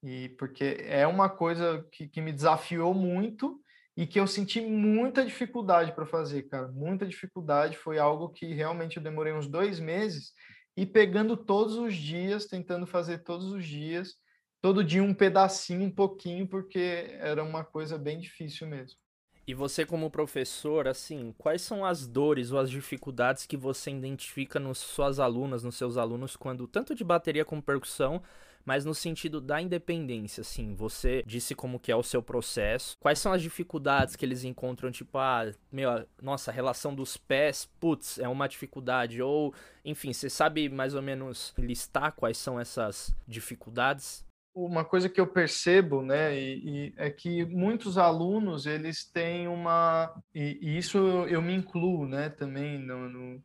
[0.00, 3.60] E porque é uma coisa que, que me desafiou muito
[3.96, 6.68] e que eu senti muita dificuldade para fazer, cara.
[6.68, 7.76] Muita dificuldade.
[7.76, 10.32] Foi algo que realmente eu demorei uns dois meses
[10.76, 14.16] e pegando todos os dias, tentando fazer todos os dias,
[14.60, 18.98] todo dia um pedacinho, um pouquinho, porque era uma coisa bem difícil mesmo.
[19.46, 24.58] E você, como professor, assim, quais são as dores ou as dificuldades que você identifica
[24.58, 28.22] nas suas alunas, nos seus alunos, quando tanto de bateria como percussão
[28.64, 33.18] mas no sentido da independência, assim, você disse como que é o seu processo, quais
[33.18, 38.18] são as dificuldades que eles encontram, tipo, ah, meu, nossa, a relação dos pés, putz,
[38.18, 39.54] é uma dificuldade, ou,
[39.84, 44.24] enfim, você sabe mais ou menos listar quais são essas dificuldades?
[44.54, 50.14] Uma coisa que eu percebo, né, e, e é que muitos alunos, eles têm uma,
[50.32, 50.96] e, e isso
[51.26, 53.42] eu, me incluo, né, também no, no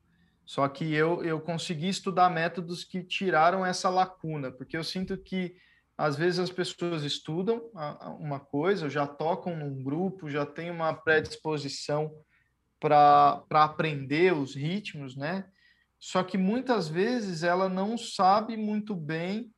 [0.50, 5.56] só que eu, eu consegui estudar métodos que tiraram essa lacuna, porque eu sinto que
[5.96, 7.70] às vezes as pessoas estudam
[8.20, 12.12] uma coisa, já tocam num grupo, já tem uma predisposição
[12.80, 15.46] para aprender os ritmos, né?
[16.00, 19.54] Só que muitas vezes ela não sabe muito bem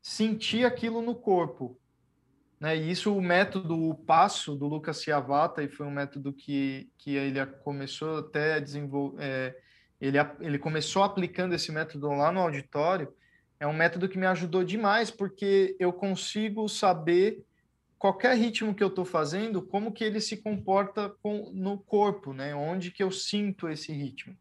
[0.00, 1.76] sentir aquilo no corpo.
[2.60, 2.76] Né?
[2.76, 7.16] E isso, o método o passo do Lucas Ciavata, e foi um método que, que
[7.16, 9.65] ele começou até a desenvolver, é,
[10.00, 13.12] ele, ele começou aplicando esse método lá no auditório,
[13.58, 17.42] é um método que me ajudou demais, porque eu consigo saber
[17.98, 22.54] qualquer ritmo que eu estou fazendo, como que ele se comporta com, no corpo, né?
[22.54, 24.36] Onde que eu sinto esse ritmo.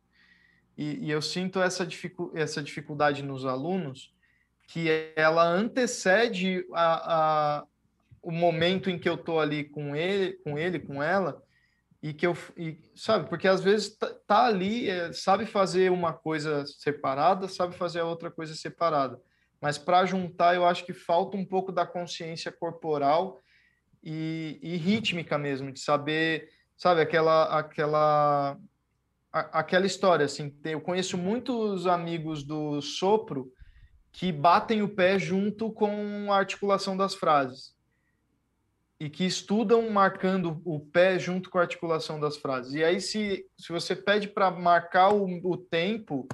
[0.78, 4.14] E, e eu sinto essa, dificu essa dificuldade nos alunos,
[4.68, 7.66] que ela antecede a, a,
[8.22, 11.42] o momento em que eu estou ali com ele, com ele, com ela,
[12.06, 16.14] e que eu, e, sabe, porque às vezes tá, tá ali, é, sabe fazer uma
[16.14, 19.20] coisa separada, sabe fazer a outra coisa separada,
[19.60, 23.42] mas para juntar eu acho que falta um pouco da consciência corporal
[24.04, 26.48] e, e rítmica mesmo, de saber,
[26.78, 28.56] sabe, aquela, aquela,
[29.34, 33.52] a, aquela história, assim, eu conheço muitos amigos do sopro
[34.12, 37.75] que batem o pé junto com a articulação das frases
[39.00, 42.74] e que estudam marcando o pé junto com a articulação das frases.
[42.74, 46.28] E aí, se, se você pede para marcar o, o tempo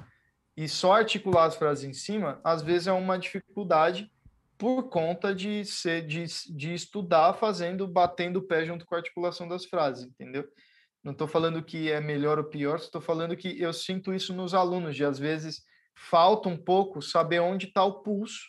[0.56, 4.10] e só articular as frases em cima, às vezes é uma dificuldade
[4.56, 9.48] por conta de ser de, de estudar fazendo, batendo o pé junto com a articulação
[9.48, 10.48] das frases, entendeu?
[11.02, 14.54] Não estou falando que é melhor ou pior, estou falando que eu sinto isso nos
[14.54, 15.64] alunos, de às vezes
[15.96, 18.46] falta um pouco saber onde está o pulso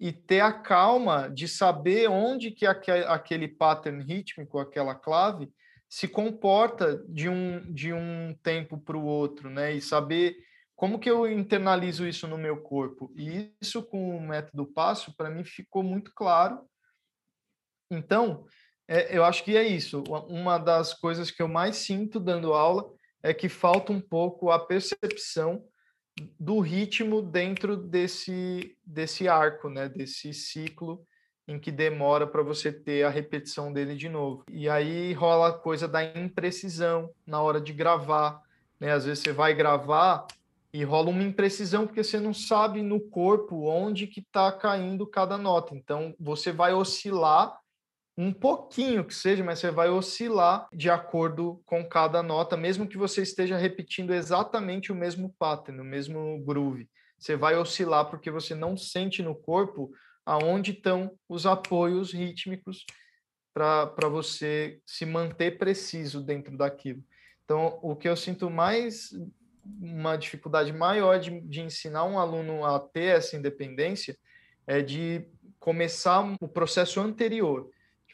[0.00, 5.52] e ter a calma de saber onde que aquele pattern rítmico, aquela clave,
[5.90, 9.74] se comporta de um, de um tempo para o outro, né?
[9.74, 10.36] E saber
[10.74, 13.12] como que eu internalizo isso no meu corpo.
[13.14, 16.64] E isso com o método passo, para mim ficou muito claro.
[17.90, 18.46] Então,
[18.88, 20.02] é, eu acho que é isso.
[20.28, 22.90] Uma das coisas que eu mais sinto dando aula
[23.22, 25.62] é que falta um pouco a percepção
[26.38, 29.88] do ritmo dentro desse, desse arco, né?
[29.88, 31.04] desse ciclo
[31.46, 34.44] em que demora para você ter a repetição dele de novo.
[34.50, 38.40] E aí rola a coisa da imprecisão na hora de gravar.
[38.78, 38.92] Né?
[38.92, 40.26] Às vezes você vai gravar
[40.72, 45.36] e rola uma imprecisão porque você não sabe no corpo onde que está caindo cada
[45.36, 45.74] nota.
[45.74, 47.59] Então você vai oscilar
[48.20, 52.98] um pouquinho que seja, mas você vai oscilar de acordo com cada nota, mesmo que
[52.98, 56.86] você esteja repetindo exatamente o mesmo pattern, o mesmo groove.
[57.18, 59.90] Você vai oscilar porque você não sente no corpo
[60.26, 62.84] aonde estão os apoios rítmicos
[63.54, 67.02] para você se manter preciso dentro daquilo.
[67.42, 69.12] Então, o que eu sinto mais,
[69.80, 74.14] uma dificuldade maior de, de ensinar um aluno a ter essa independência
[74.66, 75.26] é de
[75.58, 77.70] começar o processo anterior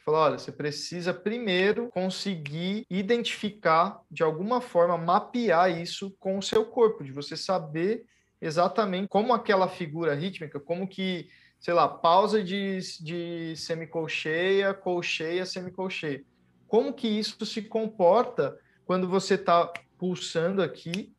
[0.07, 6.65] falou: olha, você precisa primeiro conseguir identificar, de alguma forma, mapear isso com o seu
[6.65, 8.05] corpo, de você saber
[8.41, 11.27] exatamente como aquela figura rítmica, como que,
[11.59, 16.23] sei lá, pausa de, de semicolcheia, colcheia, semicolcheia.
[16.67, 21.13] Como que isso se comporta quando você está pulsando aqui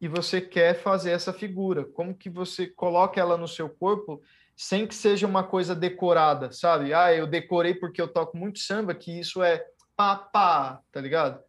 [0.00, 1.84] e você quer fazer essa figura?
[1.84, 4.22] Como que você coloca ela no seu corpo
[4.56, 6.94] sem que seja uma coisa decorada, sabe?
[6.94, 9.64] Ah, eu decorei porque eu toco muito samba, que isso é
[9.96, 11.40] pá, pá, tá ligado?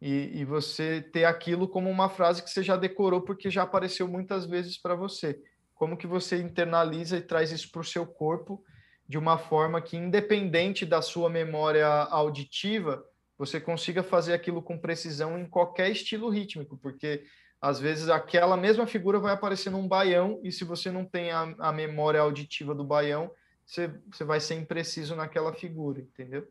[0.00, 4.06] E, e você ter aquilo como uma frase que você já decorou porque já apareceu
[4.06, 5.40] muitas vezes para você.
[5.74, 8.62] Como que você internaliza e traz isso para o seu corpo
[9.08, 13.02] de uma forma que, independente da sua memória auditiva,
[13.38, 17.24] você consiga fazer aquilo com precisão em qualquer estilo rítmico, porque
[17.66, 21.52] às vezes aquela mesma figura vai aparecer num baião e se você não tem a,
[21.58, 23.28] a memória auditiva do baião,
[23.64, 26.46] você, você vai ser impreciso naquela figura, entendeu?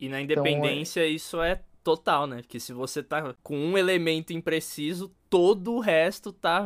[0.00, 1.14] E na independência então, é...
[1.14, 2.38] isso é total, né?
[2.38, 6.64] Porque se você tá com um elemento impreciso, todo o resto tá.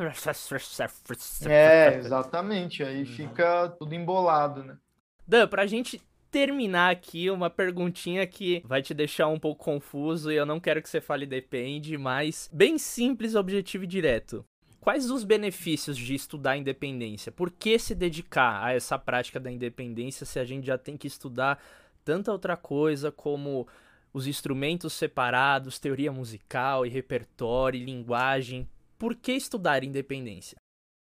[1.47, 2.85] É, exatamente.
[2.85, 4.79] Aí fica tudo embolado, né?
[5.27, 6.01] Dan, pra gente
[6.31, 10.81] terminar aqui uma perguntinha que vai te deixar um pouco confuso e eu não quero
[10.83, 14.45] que você fale depende, mas bem simples, objetivo e direto.
[14.81, 17.31] Quais os benefícios de estudar independência?
[17.31, 21.07] Por que se dedicar a essa prática da independência se a gente já tem que
[21.07, 21.63] estudar
[22.03, 23.69] tanta outra coisa como
[24.13, 28.67] os instrumentos separados, teoria musical e repertório, e linguagem?
[28.99, 30.57] Por que estudar independência?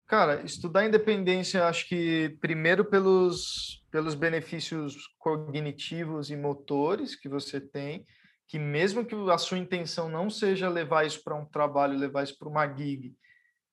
[0.08, 8.04] Cara, estudar independência, acho que primeiro pelos, pelos benefícios cognitivos e motores que você tem,
[8.48, 12.36] que mesmo que a sua intenção não seja levar isso para um trabalho, levar isso
[12.40, 13.16] para uma gig,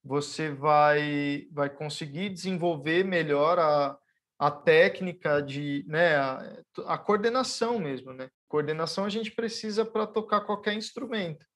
[0.04, 3.96] você vai, vai conseguir desenvolver melhor a,
[4.38, 8.28] a técnica de, né, a, a coordenação mesmo, né?
[8.46, 11.46] Coordenação a gente precisa para tocar qualquer instrumento.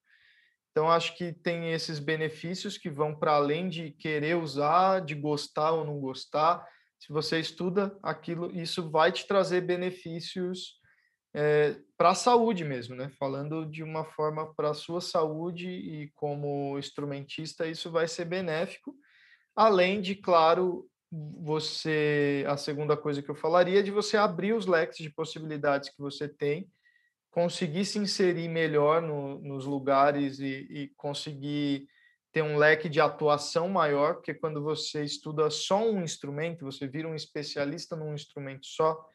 [0.70, 5.72] Então, acho que tem esses benefícios que vão para além de querer usar, de gostar
[5.72, 6.66] ou não gostar.
[7.04, 10.80] Se você estuda aquilo, isso vai te trazer benefícios
[11.34, 13.10] é, para a saúde mesmo, né?
[13.18, 18.96] Falando de uma forma para a sua saúde e como instrumentista, isso vai ser benéfico.
[19.54, 24.64] Além de, claro, você a segunda coisa que eu falaria é de você abrir os
[24.64, 26.70] leques de possibilidades que você tem,
[27.30, 31.86] conseguir se inserir melhor no, nos lugares e, e conseguir
[32.34, 37.06] ter um leque de atuação maior, porque quando você estuda só um instrumento, você vira
[37.06, 39.08] um especialista num instrumento só,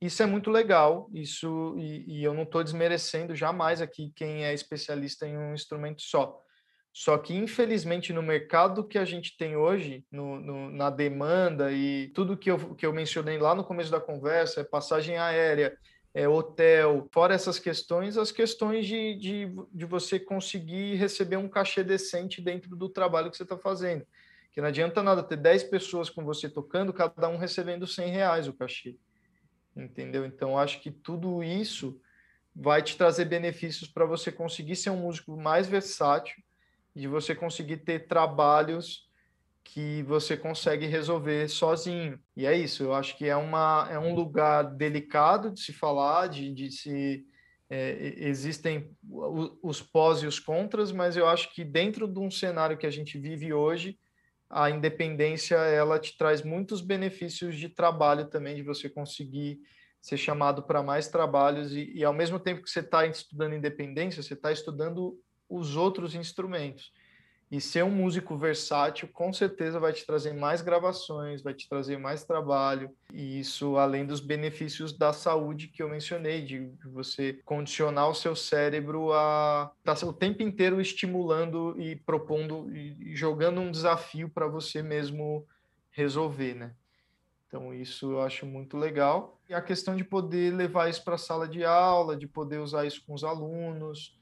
[0.00, 4.52] isso é muito legal, isso e, e eu não estou desmerecendo jamais aqui quem é
[4.52, 6.42] especialista em um instrumento só.
[6.92, 12.08] Só que, infelizmente, no mercado que a gente tem hoje, no, no, na demanda e
[12.08, 15.78] tudo que eu, que eu mencionei lá no começo da conversa, é passagem aérea,
[16.14, 21.84] é hotel, fora essas questões, as questões de, de, de você conseguir receber um cachê
[21.84, 24.06] decente dentro do trabalho que você está fazendo.
[24.52, 28.48] Que não adianta nada ter 10 pessoas com você tocando, cada um recebendo 100 reais
[28.48, 28.96] o cachê.
[29.76, 30.24] Entendeu?
[30.26, 32.00] Então, acho que tudo isso
[32.54, 36.42] vai te trazer benefícios para você conseguir ser um músico mais versátil
[36.94, 39.07] de você conseguir ter trabalhos
[39.72, 42.18] que você consegue resolver sozinho.
[42.36, 46.28] E é isso, eu acho que é, uma, é um lugar delicado de se falar,
[46.28, 47.24] de, de se.
[47.70, 48.90] É, existem
[49.62, 52.90] os pós e os contras, mas eu acho que dentro de um cenário que a
[52.90, 53.98] gente vive hoje,
[54.48, 59.60] a independência ela te traz muitos benefícios de trabalho também, de você conseguir
[60.00, 64.22] ser chamado para mais trabalhos e, e, ao mesmo tempo que você está estudando independência,
[64.22, 66.90] você está estudando os outros instrumentos.
[67.50, 71.98] E ser um músico versátil, com certeza, vai te trazer mais gravações, vai te trazer
[71.98, 72.90] mais trabalho.
[73.12, 78.36] E isso, além dos benefícios da saúde que eu mencionei, de você condicionar o seu
[78.36, 84.46] cérebro a estar tá o tempo inteiro estimulando e propondo e jogando um desafio para
[84.46, 85.46] você mesmo
[85.90, 86.74] resolver, né?
[87.46, 89.40] Então, isso eu acho muito legal.
[89.48, 92.84] E a questão de poder levar isso para a sala de aula, de poder usar
[92.84, 94.17] isso com os alunos,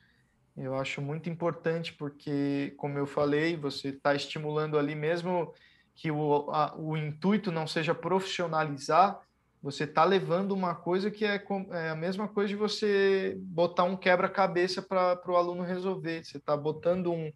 [0.56, 5.52] eu acho muito importante porque, como eu falei, você está estimulando ali mesmo
[5.94, 9.20] que o, a, o intuito não seja profissionalizar,
[9.62, 11.42] você está levando uma coisa que é,
[11.72, 16.24] é, a mesma coisa de você botar um quebra-cabeça para o aluno resolver.
[16.24, 17.32] Você está botando um,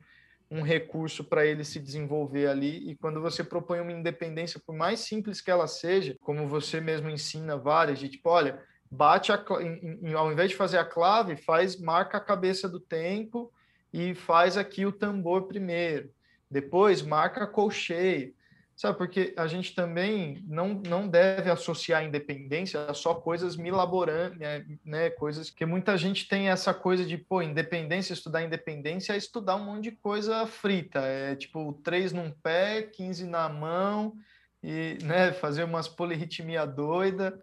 [0.51, 2.91] um recurso para ele se desenvolver ali.
[2.91, 7.11] E quando você propõe uma independência, por mais simples que ela seja, como você mesmo
[7.11, 11.36] ensina várias, de tipo, olha, bate a, em, em, ao invés de fazer a clave,
[11.36, 13.53] faz marca a cabeça do tempo
[13.93, 16.11] e faz aqui o tambor primeiro.
[16.51, 18.32] Depois marca a colcheia.
[18.74, 24.38] Sabe, porque a gente também não, não deve associar a independência a só coisas milaborantes,
[24.38, 25.11] né, né?
[25.11, 29.66] Coisas que muita gente tem essa coisa de, pô, independência, estudar independência é estudar um
[29.66, 31.01] monte de coisa frita.
[31.01, 34.16] É tipo, três num pé, 15 na mão,
[34.62, 37.38] e né, fazer umas polirritmia doida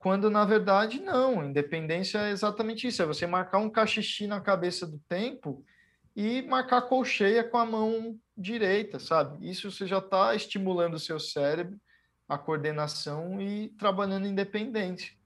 [0.00, 4.86] quando na verdade não, independência é exatamente isso, é você marcar um cachixi na cabeça
[4.86, 5.62] do tempo
[6.16, 9.48] e marcar colcheia com a mão direita, sabe?
[9.48, 11.78] Isso você já está estimulando o seu cérebro,
[12.26, 15.18] a coordenação e trabalhando independente.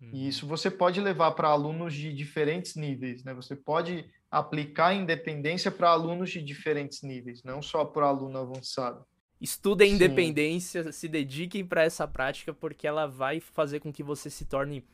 [0.00, 0.10] Uhum.
[0.12, 3.32] E isso você pode levar para alunos de diferentes níveis, né?
[3.32, 9.06] Você pode aplicar independência para alunos de diferentes níveis, não só para aluno avançado.
[9.40, 14.44] Estudem independência, se dediquem para essa prática, porque ela vai fazer com que você se
[14.44, 14.84] torne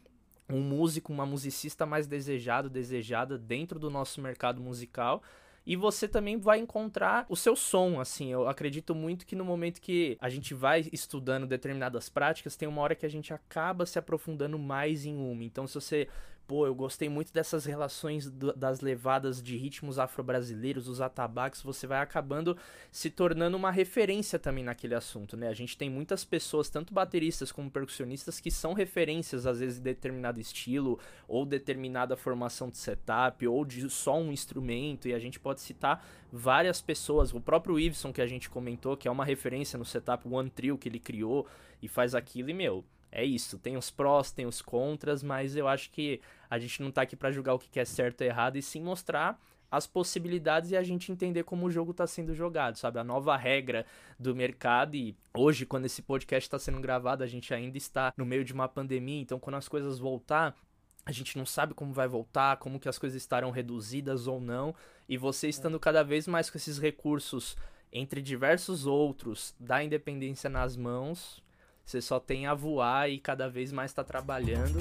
[0.48, 5.22] um músico, uma musicista mais desejado, desejada dentro do nosso mercado musical.
[5.66, 8.30] E você também vai encontrar o seu som, assim.
[8.30, 12.80] Eu acredito muito que no momento que a gente vai estudando determinadas práticas, tem uma
[12.82, 15.42] hora que a gente acaba se aprofundando mais em uma.
[15.42, 16.08] Então, se você
[16.46, 21.86] pô, eu gostei muito dessas relações do, das levadas de ritmos afro-brasileiros, os atabaques, você
[21.86, 22.56] vai acabando
[22.90, 25.48] se tornando uma referência também naquele assunto, né?
[25.48, 29.82] A gente tem muitas pessoas, tanto bateristas como percussionistas, que são referências, às vezes, em
[29.82, 35.40] determinado estilo, ou determinada formação de setup, ou de só um instrumento, e a gente
[35.40, 39.78] pode citar várias pessoas, o próprio Iveson, que a gente comentou, que é uma referência
[39.78, 41.46] no setup One Trio que ele criou,
[41.82, 42.84] e faz aquilo, e, meu
[43.16, 43.58] é isso.
[43.58, 46.20] Tem os prós, tem os contras, mas eu acho que
[46.50, 48.82] a gente não tá aqui para julgar o que é certo ou errado e sim
[48.82, 49.40] mostrar
[49.70, 52.98] as possibilidades e a gente entender como o jogo está sendo jogado, sabe?
[52.98, 53.86] A nova regra
[54.18, 58.26] do mercado e hoje, quando esse podcast está sendo gravado, a gente ainda está no
[58.26, 60.54] meio de uma pandemia, então quando as coisas voltar,
[61.06, 64.74] a gente não sabe como vai voltar, como que as coisas estarão reduzidas ou não,
[65.08, 67.56] e você estando cada vez mais com esses recursos
[67.90, 71.42] entre diversos outros da independência nas mãos,
[71.86, 74.80] você só tem a voar e cada vez mais está trabalhando.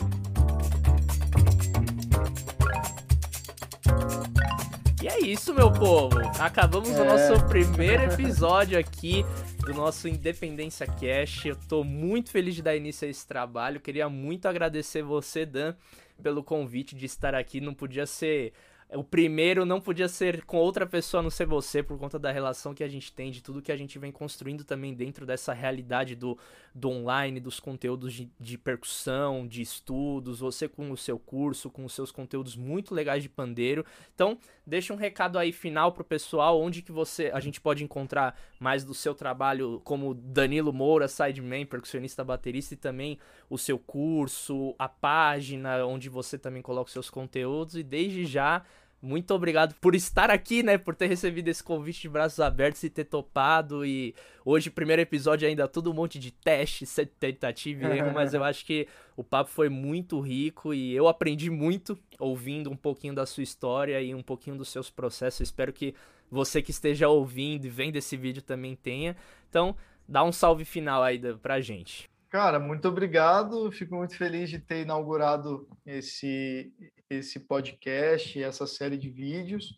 [5.04, 6.18] E é isso, meu povo.
[6.40, 7.02] Acabamos é.
[7.02, 9.24] o nosso primeiro episódio aqui.
[9.60, 11.46] do nosso Independência Cash.
[11.46, 13.80] Eu tô muito feliz de dar início a esse trabalho.
[13.80, 15.76] Queria muito agradecer você, Dan,
[16.24, 17.62] pelo convite de estar aqui.
[17.62, 18.52] Não podia ser
[18.94, 22.32] o primeiro não podia ser com outra pessoa a não ser você, por conta da
[22.32, 25.54] relação que a gente tem, de tudo que a gente vem construindo também dentro dessa
[25.54, 26.38] realidade do,
[26.74, 31.84] do online, dos conteúdos de, de percussão, de estudos, você com o seu curso, com
[31.84, 33.84] os seus conteúdos muito legais de pandeiro.
[34.14, 38.40] Então, deixa um recado aí final pro pessoal, onde que você a gente pode encontrar
[38.60, 43.18] mais do seu trabalho como Danilo Moura, sideman, percussionista, baterista e também
[43.50, 48.64] o seu curso, a página onde você também coloca os seus conteúdos e desde já
[49.06, 50.80] muito obrigado por estar aqui, né?
[50.80, 53.86] Por ter recebido esse convite de braços abertos e ter topado.
[53.86, 56.86] E hoje, primeiro episódio, ainda tudo um monte de teste,
[57.20, 61.52] tentativa e erro, mas eu acho que o papo foi muito rico e eu aprendi
[61.52, 65.42] muito ouvindo um pouquinho da sua história e um pouquinho dos seus processos.
[65.42, 65.94] espero que
[66.30, 69.16] você que esteja ouvindo e vendo esse vídeo também tenha.
[69.48, 69.76] Então,
[70.10, 72.10] dá um salve final aí pra gente.
[72.30, 73.72] Cara, muito obrigado.
[73.72, 76.74] Fico muito feliz de ter inaugurado esse,
[77.10, 79.76] esse podcast, essa série de vídeos.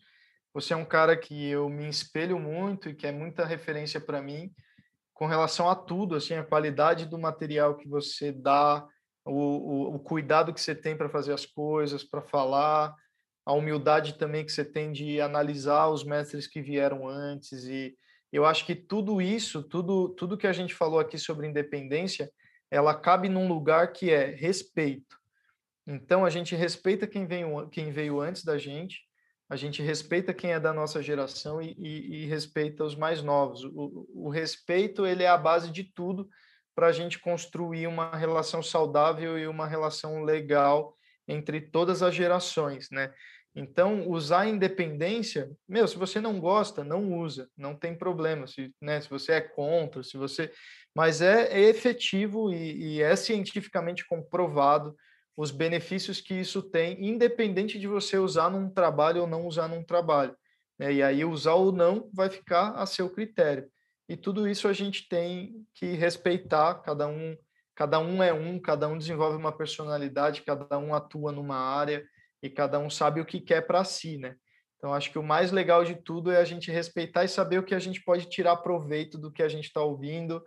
[0.54, 4.22] Você é um cara que eu me espelho muito e que é muita referência para
[4.22, 4.52] mim
[5.12, 8.86] com relação a tudo, assim, a qualidade do material que você dá,
[9.24, 12.94] o, o, o cuidado que você tem para fazer as coisas, para falar,
[13.44, 17.96] a humildade também que você tem de analisar os mestres que vieram antes e
[18.32, 22.30] eu acho que tudo isso, tudo, tudo que a gente falou aqui sobre independência,
[22.70, 25.17] ela cabe num lugar que é respeito.
[25.88, 29.00] Então a gente respeita quem veio, quem veio antes da gente,
[29.48, 33.64] a gente respeita quem é da nossa geração e, e, e respeita os mais novos.
[33.64, 36.28] O, o, respeito ele é a base de tudo
[36.74, 40.94] para a gente construir uma relação saudável e uma relação legal
[41.26, 43.10] entre todas as gerações, né?
[43.54, 48.46] Então, usar a independência, meu, se você não gosta, não usa, não tem problema.
[48.46, 50.52] Se, né, se você é contra, se você
[50.94, 54.94] mas é, é efetivo e, e, é cientificamente comprovado
[55.38, 59.84] os benefícios que isso tem, independente de você usar num trabalho ou não usar num
[59.84, 60.36] trabalho.
[60.76, 60.94] Né?
[60.94, 63.70] E aí usar ou não vai ficar a seu critério.
[64.08, 67.36] E tudo isso a gente tem que respeitar, cada um,
[67.72, 72.04] cada um é um, cada um desenvolve uma personalidade, cada um atua numa área
[72.42, 74.34] e cada um sabe o que quer para si, né?
[74.76, 77.64] Então, acho que o mais legal de tudo é a gente respeitar e saber o
[77.64, 80.42] que a gente pode tirar proveito do que a gente está ouvindo,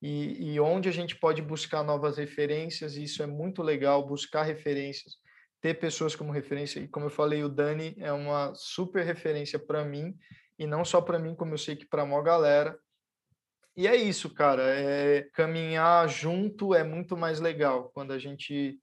[0.00, 4.42] e, e onde a gente pode buscar novas referências, e isso é muito legal, buscar
[4.42, 5.14] referências,
[5.60, 9.84] ter pessoas como referência, e como eu falei, o Dani é uma super referência para
[9.84, 10.14] mim,
[10.58, 12.78] e não só para mim, como eu sei que para a maior galera.
[13.76, 18.78] E é isso, cara, é, caminhar junto é muito mais legal, quando a gente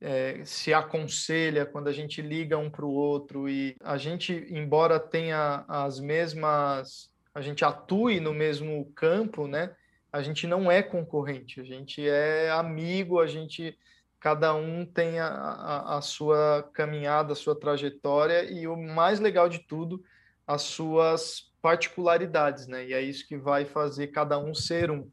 [0.00, 5.00] é, se aconselha, quando a gente liga um para o outro, e a gente, embora
[5.00, 9.74] tenha as mesmas, a gente atue no mesmo campo, né?
[10.16, 13.78] A gente não é concorrente, a gente é amigo, a gente
[14.18, 19.46] cada um tem a, a, a, sua caminhada, a sua trajetória e o mais legal
[19.46, 20.02] de tudo,
[20.46, 22.86] as suas particularidades, né?
[22.86, 25.10] E é isso que vai fazer cada um ser um.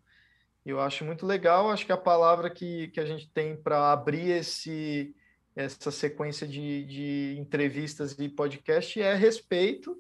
[0.66, 4.30] Eu acho muito legal, acho que a palavra que, que a gente tem para abrir
[4.30, 5.14] esse
[5.56, 9.96] essa sequência de, de entrevistas e podcast é respeito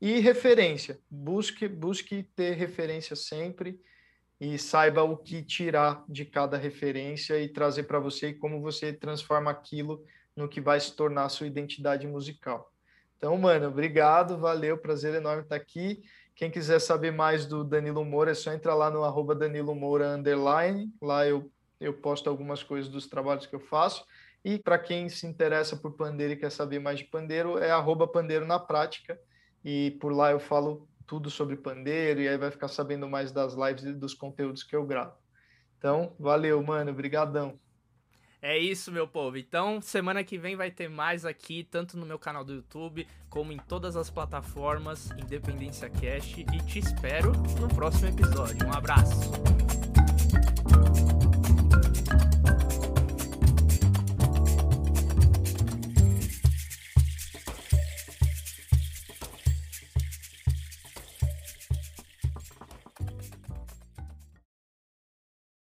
[0.00, 0.98] e referência.
[1.10, 3.78] Busque busque ter referência sempre
[4.40, 8.92] e saiba o que tirar de cada referência e trazer para você e como você
[8.92, 10.04] transforma aquilo
[10.36, 12.70] no que vai se tornar a sua identidade musical.
[13.16, 16.02] Então, mano, obrigado, valeu, prazer enorme estar aqui.
[16.34, 20.08] Quem quiser saber mais do Danilo Moura, é só entrar lá no arroba Danilo Moura
[20.08, 20.92] underline.
[21.00, 21.50] Lá eu,
[21.80, 24.04] eu posto algumas coisas dos trabalhos que eu faço.
[24.44, 28.06] E para quem se interessa por pandeiro e quer saber mais de pandeiro, é arroba
[28.06, 29.18] pandeiro na prática.
[29.64, 33.54] E por lá eu falo tudo sobre pandeiro e aí vai ficar sabendo mais das
[33.54, 35.16] lives e dos conteúdos que eu gravo.
[35.78, 37.58] Então, valeu, mano, brigadão.
[38.40, 39.38] É isso, meu povo.
[39.38, 43.52] Então, semana que vem vai ter mais aqui, tanto no meu canal do YouTube, como
[43.52, 46.36] em todas as plataformas Independência Cash.
[46.38, 48.66] E te espero no próximo episódio.
[48.66, 49.83] Um abraço.